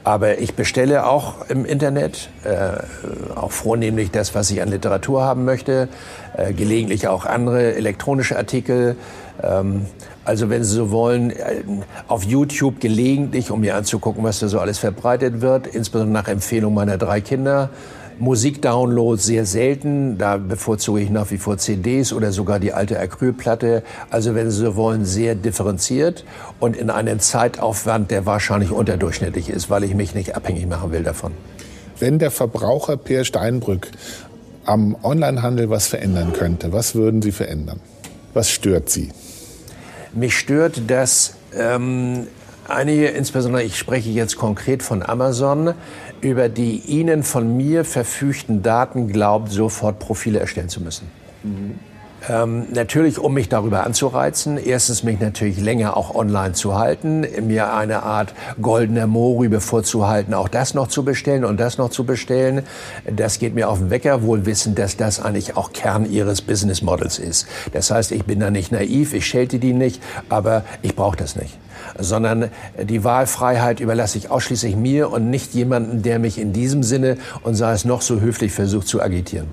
Aber 0.04 0.38
ich 0.38 0.54
bestelle 0.54 1.06
auch 1.06 1.48
im 1.48 1.64
Internet, 1.64 2.30
äh, 2.44 3.37
auch 3.37 3.52
vornehmlich 3.52 4.11
das, 4.11 4.34
was 4.34 4.50
ich 4.50 4.62
an 4.62 4.68
Literatur 4.68 5.22
haben 5.22 5.44
möchte, 5.44 5.88
äh, 6.37 6.52
gelegentlich 6.52 7.08
auch 7.08 7.26
andere 7.26 7.74
elektronische 7.74 8.37
Artikel. 8.37 8.96
Ähm, 9.42 9.87
also 10.24 10.50
wenn 10.50 10.64
Sie 10.64 10.74
so 10.74 10.90
wollen, 10.90 11.30
äh, 11.30 11.62
auf 12.06 12.22
YouTube 12.22 12.80
gelegentlich, 12.80 13.50
um 13.50 13.61
mir 13.61 13.76
anzugucken, 13.76 14.24
was 14.24 14.40
da 14.40 14.48
so 14.48 14.61
alles 14.61 14.78
verbreitet 14.78 15.40
wird, 15.40 15.66
insbesondere 15.66 16.22
nach 16.22 16.28
Empfehlung 16.28 16.74
meiner 16.74 16.98
drei 16.98 17.20
Kinder. 17.20 17.70
Musikdownloads 18.20 19.24
sehr 19.24 19.44
selten. 19.44 20.18
Da 20.18 20.37
bevorzuge 20.37 21.00
ich 21.00 21.11
nach 21.11 21.31
wie 21.31 21.38
vor 21.38 21.59
CDs 21.59 22.12
oder 22.12 22.33
sogar 22.33 22.59
die 22.59 22.72
alte 22.72 22.98
Acrylplatte. 22.98 23.83
Also 24.11 24.35
wenn 24.35 24.50
Sie 24.50 24.59
so 24.59 24.76
wollen, 24.76 25.04
sehr 25.04 25.35
differenziert 25.35 26.24
und 26.61 26.76
in 26.76 26.90
einem 26.90 27.20
Zeitaufwand, 27.20 28.11
der 28.11 28.26
wahrscheinlich 28.26 28.70
unterdurchschnittlich 28.70 29.48
ist, 29.50 29.70
weil 29.70 29.85
ich 29.85 29.94
mich 29.94 30.14
nicht 30.14 30.37
abhängig 30.37 30.66
machen 30.66 30.92
will 30.92 31.02
davon. 31.02 31.33
Wenn 31.98 32.18
der 32.18 32.31
Verbraucher 32.31 32.96
Per 32.96 33.24
Steinbrück 33.24 33.88
am 34.64 34.96
Onlinehandel 35.02 35.70
was 35.70 35.87
verändern 35.87 36.33
könnte, 36.33 36.72
was 36.72 36.94
würden 36.94 37.22
Sie 37.22 37.33
verändern? 37.33 37.81
Was 38.35 38.50
stört 38.50 38.90
Sie? 38.90 39.11
Mich 40.12 40.38
stört, 40.38 40.83
dass 40.88 41.35
ähm, 41.57 42.26
einige, 42.68 43.07
insbesondere 43.09 43.62
ich 43.62 43.76
spreche 43.76 44.11
jetzt 44.11 44.37
konkret 44.37 44.83
von 44.83 45.02
Amazon, 45.02 45.74
über 46.20 46.48
die 46.48 46.78
ihnen 46.87 47.22
von 47.22 47.57
mir 47.57 47.85
verfügten 47.85 48.62
Daten 48.62 49.09
glaubt, 49.09 49.50
sofort 49.50 49.98
Profile 49.98 50.38
erstellen 50.38 50.68
zu 50.68 50.81
müssen. 50.81 51.09
Mhm. 51.42 51.78
Ähm, 52.28 52.66
natürlich, 52.72 53.18
um 53.18 53.33
mich 53.35 53.48
darüber 53.48 53.85
anzureizen. 53.85 54.59
Erstens, 54.59 55.04
mich 55.04 55.20
natürlich 55.20 55.61
länger 55.61 55.96
auch 55.96 56.14
online 56.14 56.52
zu 56.52 56.76
halten, 56.76 57.24
mir 57.46 57.72
eine 57.72 58.02
Art 58.02 58.35
goldener 58.61 59.07
Mohrrübe 59.07 59.61
vorzuhalten, 59.61 60.35
auch 60.35 60.48
das 60.48 60.74
noch 60.74 60.88
zu 60.88 61.04
bestellen 61.04 61.44
und 61.44 61.61
das 61.61 61.78
noch 61.78 61.90
zu 61.90 62.04
bestellen. 62.04 62.62
Das 63.11 63.38
geht 63.38 63.54
mir 63.54 63.68
auf 63.68 63.78
den 63.78 63.90
Wecker, 63.90 64.22
wohl 64.22 64.46
wissend, 64.46 64.78
dass 64.78 64.96
das 64.96 65.20
eigentlich 65.20 65.57
auch 65.57 65.72
Kern 65.72 66.11
ihres 66.11 66.42
Business 66.42 66.83
Models 66.83 67.18
ist. 67.18 67.46
Das 67.72 67.90
heißt, 67.90 68.11
ich 68.11 68.24
bin 68.24 68.40
da 68.40 68.50
nicht 68.50 68.72
naiv, 68.72 69.14
ich 69.14 69.26
schelte 69.26 69.59
die 69.59 69.72
nicht, 69.72 70.02
aber 70.28 70.64
ich 70.83 70.96
brauche 70.96 71.16
das 71.16 71.37
nicht 71.37 71.57
sondern 71.98 72.50
die 72.82 73.04
Wahlfreiheit 73.04 73.80
überlasse 73.80 74.18
ich 74.18 74.30
ausschließlich 74.30 74.76
mir 74.76 75.11
und 75.11 75.30
nicht 75.30 75.54
jemanden, 75.54 76.02
der 76.02 76.18
mich 76.18 76.38
in 76.38 76.52
diesem 76.52 76.82
Sinne 76.82 77.18
und 77.42 77.54
sei 77.54 77.72
es 77.72 77.84
noch 77.84 78.02
so 78.02 78.20
höflich 78.20 78.52
versucht 78.52 78.88
zu 78.88 79.02
agitieren. 79.02 79.48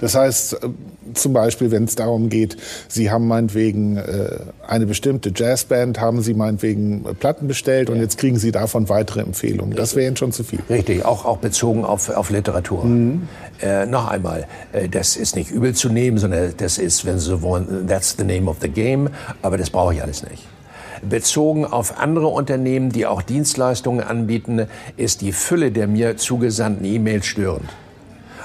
Das 0.00 0.14
heißt, 0.14 0.54
äh, 0.54 0.68
zum 1.14 1.32
Beispiel, 1.32 1.70
wenn 1.70 1.84
es 1.84 1.94
darum 1.94 2.28
geht, 2.28 2.56
Sie 2.88 3.10
haben 3.10 3.28
meinetwegen 3.28 3.96
äh, 3.96 4.28
eine 4.66 4.86
bestimmte 4.86 5.32
Jazzband, 5.34 6.00
haben 6.00 6.22
Sie 6.22 6.34
meinetwegen 6.34 7.04
äh, 7.04 7.14
Platten 7.14 7.46
bestellt 7.46 7.90
und 7.90 8.00
jetzt 8.00 8.18
kriegen 8.18 8.38
Sie 8.38 8.52
davon 8.52 8.88
weitere 8.88 9.20
Empfehlungen. 9.20 9.76
Das 9.76 9.94
wäre 9.94 10.06
Ihnen 10.06 10.16
schon 10.16 10.32
zu 10.32 10.44
viel. 10.44 10.60
Richtig, 10.68 11.04
auch, 11.04 11.24
auch 11.24 11.38
bezogen 11.38 11.84
auf, 11.84 12.08
auf 12.10 12.30
Literatur. 12.30 12.84
Mhm. 12.84 13.28
Äh, 13.62 13.86
noch 13.86 14.08
einmal, 14.08 14.46
äh, 14.72 14.88
das 14.88 15.16
ist 15.16 15.36
nicht 15.36 15.50
übel 15.50 15.74
zu 15.74 15.88
nehmen, 15.88 16.18
sondern 16.18 16.54
das 16.56 16.78
ist, 16.78 17.04
wenn 17.04 17.18
Sie 17.18 17.26
so 17.26 17.42
wollen, 17.42 17.86
that's 17.86 18.16
the 18.18 18.24
name 18.24 18.50
of 18.50 18.56
the 18.60 18.68
game, 18.68 19.10
aber 19.42 19.56
das 19.58 19.70
brauche 19.70 19.94
ich 19.94 20.02
alles 20.02 20.22
nicht. 20.22 20.44
Bezogen 21.04 21.64
auf 21.64 21.98
andere 21.98 22.28
Unternehmen, 22.28 22.90
die 22.90 23.06
auch 23.06 23.22
Dienstleistungen 23.22 24.04
anbieten, 24.04 24.66
ist 24.96 25.20
die 25.20 25.32
Fülle 25.32 25.70
der 25.72 25.86
mir 25.86 26.16
zugesandten 26.16 26.84
E-Mails 26.84 27.26
störend. 27.26 27.70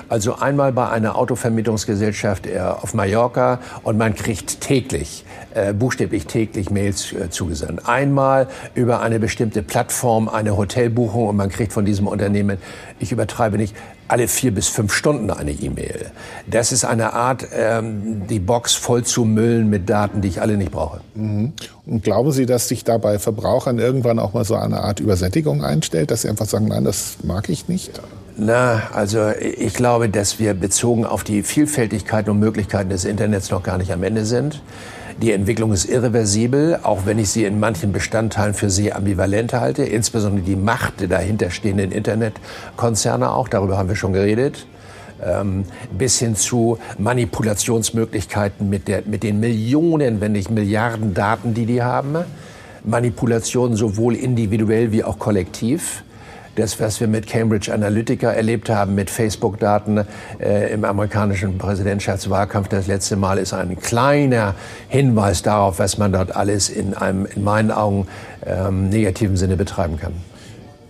Also 0.09 0.35
einmal 0.35 0.71
bei 0.71 0.89
einer 0.89 1.15
Autovermietungsgesellschaft 1.15 2.47
äh, 2.47 2.59
auf 2.59 2.95
Mallorca 2.95 3.59
und 3.83 3.97
man 3.97 4.15
kriegt 4.15 4.59
täglich, 4.59 5.23
äh, 5.53 5.71
buchstäblich 5.71 6.25
täglich 6.25 6.71
Mails 6.71 7.13
äh, 7.13 7.29
zugesandt. 7.29 7.87
Einmal 7.87 8.47
über 8.73 9.01
eine 9.01 9.19
bestimmte 9.19 9.61
Plattform 9.61 10.27
eine 10.27 10.57
Hotelbuchung 10.57 11.27
und 11.27 11.35
man 11.35 11.49
kriegt 11.49 11.73
von 11.73 11.85
diesem 11.85 12.07
Unternehmen, 12.07 12.57
ich 12.99 13.11
übertreibe 13.11 13.57
nicht, 13.57 13.75
alle 14.09 14.27
vier 14.27 14.53
bis 14.53 14.67
fünf 14.67 14.93
Stunden 14.93 15.29
eine 15.29 15.51
E-Mail. 15.51 16.07
Das 16.47 16.71
ist 16.71 16.83
eine 16.83 17.13
Art, 17.13 17.47
ähm, 17.55 18.27
die 18.27 18.39
Box 18.39 18.75
voll 18.75 19.03
zu 19.03 19.23
müllen 19.23 19.69
mit 19.69 19.89
Daten, 19.89 20.21
die 20.21 20.27
ich 20.27 20.41
alle 20.41 20.57
nicht 20.57 20.71
brauche. 20.71 21.01
Mhm. 21.13 21.53
Und 21.85 22.03
glauben 22.03 22.31
Sie, 22.31 22.45
dass 22.45 22.67
sich 22.67 22.83
dabei 22.83 23.19
Verbrauchern 23.19 23.79
irgendwann 23.79 24.19
auch 24.19 24.33
mal 24.33 24.43
so 24.43 24.55
eine 24.55 24.81
Art 24.81 24.99
Übersättigung 24.99 25.63
einstellt, 25.63 26.11
dass 26.11 26.23
sie 26.23 26.29
einfach 26.29 26.47
sagen, 26.47 26.67
nein, 26.67 26.83
das 26.83 27.17
mag 27.23 27.49
ich 27.49 27.67
nicht? 27.67 28.01
Na, 28.37 28.83
also 28.93 29.29
ich 29.29 29.73
glaube, 29.73 30.09
dass 30.09 30.39
wir 30.39 30.53
bezogen 30.53 31.05
auf 31.05 31.23
die 31.23 31.43
Vielfältigkeiten 31.43 32.31
und 32.31 32.39
Möglichkeiten 32.39 32.89
des 32.89 33.05
Internets 33.05 33.51
noch 33.51 33.63
gar 33.63 33.77
nicht 33.77 33.91
am 33.91 34.01
Ende 34.03 34.25
sind. 34.25 34.61
Die 35.21 35.33
Entwicklung 35.33 35.73
ist 35.73 35.83
irreversibel, 35.83 36.79
auch 36.81 37.05
wenn 37.05 37.19
ich 37.19 37.29
sie 37.29 37.43
in 37.43 37.59
manchen 37.59 37.91
Bestandteilen 37.91 38.53
für 38.53 38.69
sehr 38.69 38.95
ambivalent 38.95 39.51
halte, 39.51 39.83
insbesondere 39.83 40.45
die 40.45 40.55
Macht 40.55 41.01
der 41.01 41.09
dahinterstehenden 41.09 41.91
Internetkonzerne 41.91 43.29
auch, 43.29 43.49
darüber 43.49 43.77
haben 43.77 43.89
wir 43.89 43.97
schon 43.97 44.13
geredet. 44.13 44.65
Ähm, 45.21 45.65
bis 45.97 46.19
hin 46.19 46.37
zu 46.37 46.79
Manipulationsmöglichkeiten 46.97 48.69
mit, 48.69 48.87
der, 48.87 49.03
mit 49.05 49.23
den 49.23 49.41
Millionen, 49.41 50.21
wenn 50.21 50.31
nicht 50.31 50.49
Milliarden 50.51 51.13
Daten, 51.13 51.53
die 51.53 51.65
die 51.65 51.83
haben. 51.83 52.15
Manipulationen 52.85 53.75
sowohl 53.75 54.15
individuell 54.15 54.93
wie 54.93 55.03
auch 55.03 55.19
kollektiv. 55.19 56.05
Das, 56.59 56.77
was 56.81 56.99
wir 56.99 57.07
mit 57.07 57.25
Cambridge 57.25 57.73
Analytica 57.73 58.31
erlebt 58.33 58.69
haben, 58.69 58.93
mit 58.93 59.09
Facebook-Daten 59.09 60.05
äh, 60.41 60.73
im 60.73 60.83
amerikanischen 60.83 61.57
Präsidentschaftswahlkampf 61.57 62.67
das 62.67 62.85
letzte 62.85 63.15
Mal, 63.15 63.37
ist 63.37 63.53
ein 63.53 63.79
kleiner 63.79 64.55
Hinweis 64.89 65.41
darauf, 65.41 65.79
was 65.79 65.97
man 65.97 66.11
dort 66.11 66.35
alles 66.35 66.67
in 66.67 66.95
einem, 66.95 67.25
in 67.25 67.45
meinen 67.45 67.71
Augen, 67.71 68.07
ähm, 68.45 68.89
negativen 68.89 69.37
Sinne 69.37 69.55
betreiben 69.55 69.97
kann. 69.97 70.11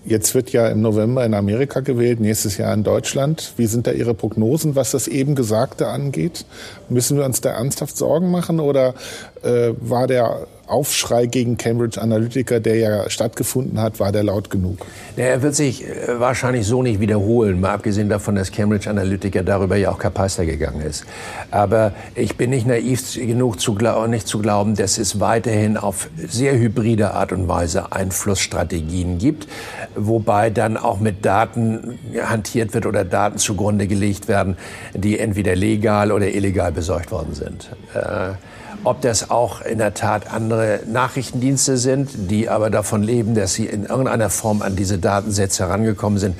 Jetzt 0.06 0.34
wird 0.34 0.52
ja 0.52 0.68
im 0.70 0.82
November 0.82 1.24
in 1.24 1.36
Amerika 1.36 1.82
gewählt, 1.82 2.20
nächstes 2.20 2.58
Jahr 2.58 2.74
in 2.74 2.84
Deutschland. 2.84 3.54
Wie 3.58 3.68
sind 3.68 3.86
da 3.86 3.92
Ihre 3.92 4.16
Prognosen, 4.16 4.76
was 4.76 4.90
das 4.90 5.08
eben 5.08 5.36
Gesagte 5.36 5.86
angeht? 5.86 6.46
Müssen 6.90 7.16
wir 7.16 7.26
uns 7.26 7.42
da 7.42 7.52
ernsthaft 7.52 7.96
Sorgen 7.96 8.32
machen 8.32 8.60
oder 8.60 8.96
äh, 9.44 9.74
war 9.80 10.08
der 10.08 10.48
Aufschrei 10.70 11.26
gegen 11.26 11.58
Cambridge 11.58 12.02
Analytica, 12.02 12.60
der 12.60 12.76
ja 12.76 13.10
stattgefunden 13.10 13.82
hat, 13.82 14.00
war 14.00 14.12
der 14.12 14.24
laut 14.24 14.50
genug? 14.50 14.86
er 15.18 15.42
wird 15.42 15.56
sich 15.56 15.86
äh, 15.86 16.20
wahrscheinlich 16.20 16.66
so 16.66 16.82
nicht 16.82 17.00
wiederholen, 17.00 17.60
mal 17.60 17.74
abgesehen 17.74 18.10
davon, 18.10 18.36
dass 18.36 18.52
Cambridge 18.52 18.90
Analytica 18.90 19.42
darüber 19.42 19.76
ja 19.76 19.92
auch 19.92 20.00
kapeister 20.00 20.46
gegangen 20.46 20.82
ist. 20.82 21.06
Aber 21.52 21.94
ich 22.16 22.38
bin 22.38 22.50
nicht 22.50 22.68
naiv 22.68 23.16
genug, 23.16 23.60
zu 23.60 23.78
nicht 24.08 24.28
zu 24.28 24.40
glauben, 24.40 24.76
dass 24.76 24.98
es 24.98 25.20
weiterhin 25.20 25.78
auf 25.78 26.10
sehr 26.28 26.58
hybride 26.58 27.14
Art 27.14 27.32
und 27.32 27.48
Weise 27.48 27.92
Einflussstrategien 27.92 29.18
gibt, 29.18 29.48
wobei 29.96 30.50
dann 30.50 30.78
auch 30.78 31.00
mit 31.00 31.26
Daten 31.26 32.00
hantiert 32.22 32.74
wird 32.74 32.86
oder 32.86 33.06
Daten 33.06 33.38
zugrunde 33.38 33.88
gelegt 33.88 34.28
werden, 34.28 34.58
die 34.94 35.20
entweder 35.20 35.56
legal 35.56 36.12
oder 36.12 36.30
illegal 36.30 36.72
besorgt 36.72 37.12
worden 37.12 37.34
sind. 37.34 37.70
Äh, 37.94 38.34
ob 38.84 39.02
das 39.02 39.30
auch 39.30 39.62
in 39.62 39.78
der 39.78 39.94
Tat 39.94 40.32
andere 40.32 40.82
Nachrichtendienste 40.88 41.78
sind, 41.78 42.10
die 42.30 42.50
aber 42.50 42.70
davon 42.70 43.04
leben, 43.04 43.36
dass 43.36 43.54
sie 43.54 43.66
in 43.66 43.86
irgendeiner 43.86 44.30
Form 44.30 44.62
an 44.62 44.76
diese 44.76 44.98
Datensätze 44.98 45.66
herangekommen 45.66 46.20
sind, 46.20 46.36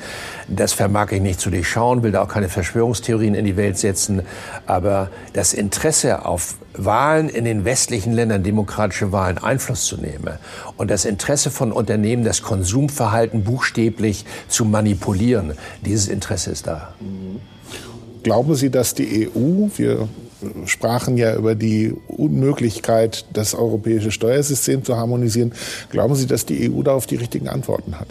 das 0.48 0.72
vermag 0.72 1.12
ich 1.12 1.20
nicht 1.20 1.40
zu 1.40 1.50
durchschauen, 1.50 2.02
will 2.02 2.12
da 2.12 2.22
auch 2.22 2.28
keine 2.28 2.48
Verschwörungstheorien 2.48 3.34
in 3.34 3.44
die 3.44 3.56
Welt 3.56 3.78
setzen. 3.78 4.22
Aber 4.66 5.10
das 5.32 5.52
Interesse 5.52 6.24
auf 6.24 6.56
Wahlen 6.74 7.28
in 7.28 7.44
den 7.44 7.64
westlichen 7.64 8.12
Ländern, 8.12 8.42
demokratische 8.42 9.12
Wahlen 9.12 9.38
Einfluss 9.38 9.84
zu 9.84 9.96
nehmen 9.96 10.38
und 10.76 10.90
das 10.90 11.04
Interesse 11.04 11.50
von 11.50 11.72
Unternehmen, 11.72 12.24
das 12.24 12.42
Konsumverhalten 12.42 13.44
buchstäblich 13.44 14.24
zu 14.48 14.64
manipulieren, 14.64 15.54
dieses 15.84 16.08
Interesse 16.08 16.50
ist 16.50 16.66
da. 16.66 16.94
Glauben 18.22 18.54
Sie, 18.54 18.70
dass 18.70 18.94
die 18.94 19.30
EU, 19.34 19.68
wir 19.76 20.08
sprachen 20.66 21.16
ja 21.16 21.34
über 21.34 21.54
die 21.54 21.94
Unmöglichkeit, 22.06 23.26
das 23.32 23.54
europäische 23.54 24.10
Steuersystem 24.10 24.84
zu 24.84 24.96
harmonisieren. 24.96 25.52
Glauben 25.90 26.14
Sie, 26.14 26.26
dass 26.26 26.46
die 26.46 26.70
EU 26.70 26.82
darauf 26.82 27.06
die 27.06 27.16
richtigen 27.16 27.48
Antworten 27.48 27.98
hat? 27.98 28.08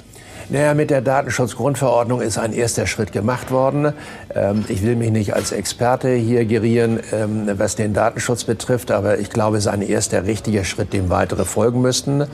Naja, 0.52 0.74
mit 0.74 0.90
der 0.90 1.02
Datenschutzgrundverordnung 1.02 2.22
ist 2.22 2.40
ein 2.40 2.54
erster 2.54 2.88
Schritt 2.88 3.12
gemacht 3.12 3.52
worden. 3.52 3.94
Ähm, 4.34 4.66
ich 4.68 4.82
will 4.84 4.96
mich 4.96 5.12
nicht 5.12 5.36
als 5.36 5.52
Experte 5.52 6.12
hier 6.14 6.46
gerieren, 6.46 7.00
ähm, 7.12 7.48
was 7.58 7.76
den 7.76 7.94
Datenschutz 7.94 8.46
betrifft, 8.46 8.90
aber 8.90 9.20
ich 9.20 9.30
glaube, 9.30 9.58
es 9.58 9.66
ist 9.66 9.72
ein 9.72 9.84
erster 9.84 10.26
richtiger 10.26 10.64
Schritt, 10.64 10.92
dem 10.92 11.12
weitere 11.12 11.46
folgen 11.46 11.82
müssten. 11.82 12.26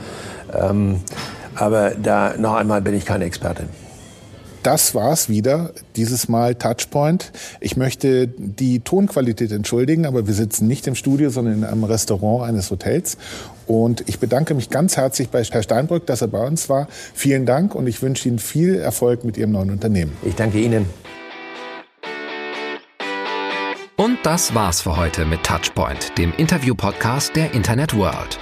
Ähm, 0.58 1.00
aber 1.54 1.90
da 1.90 2.34
noch 2.38 2.54
einmal 2.54 2.80
bin 2.80 2.94
ich 2.94 3.04
keine 3.04 3.26
Expertin 3.26 3.68
das 4.62 4.94
war's 4.94 5.28
wieder, 5.28 5.72
dieses 5.96 6.28
Mal 6.28 6.54
Touchpoint. 6.54 7.32
Ich 7.60 7.76
möchte 7.76 8.28
die 8.28 8.80
Tonqualität 8.80 9.52
entschuldigen, 9.52 10.06
aber 10.06 10.26
wir 10.26 10.34
sitzen 10.34 10.66
nicht 10.66 10.86
im 10.86 10.94
Studio, 10.94 11.30
sondern 11.30 11.54
in 11.54 11.64
einem 11.64 11.84
Restaurant 11.84 12.48
eines 12.48 12.70
Hotels. 12.70 13.16
Und 13.66 14.08
ich 14.08 14.18
bedanke 14.18 14.54
mich 14.54 14.70
ganz 14.70 14.96
herzlich 14.96 15.28
bei 15.28 15.42
Herr 15.42 15.62
Steinbrück, 15.62 16.06
dass 16.06 16.22
er 16.22 16.28
bei 16.28 16.46
uns 16.46 16.68
war. 16.68 16.88
Vielen 17.14 17.46
Dank 17.46 17.74
und 17.74 17.86
ich 17.86 18.02
wünsche 18.02 18.28
Ihnen 18.28 18.38
viel 18.38 18.76
Erfolg 18.76 19.24
mit 19.24 19.36
Ihrem 19.36 19.52
neuen 19.52 19.70
Unternehmen. 19.70 20.12
Ich 20.24 20.34
danke 20.34 20.58
Ihnen. 20.58 20.86
Und 23.96 24.18
das 24.24 24.54
war's 24.54 24.82
für 24.82 24.96
heute 24.96 25.24
mit 25.24 25.42
Touchpoint, 25.42 26.18
dem 26.18 26.32
Interview-Podcast 26.36 27.34
der 27.34 27.54
Internet 27.54 27.96
World. 27.96 28.38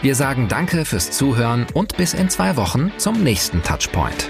Wir 0.00 0.14
sagen 0.14 0.46
Danke 0.48 0.84
fürs 0.84 1.10
Zuhören 1.10 1.66
und 1.74 1.96
bis 1.96 2.14
in 2.14 2.28
zwei 2.30 2.56
Wochen 2.56 2.92
zum 2.98 3.24
nächsten 3.24 3.62
Touchpoint. 3.62 4.28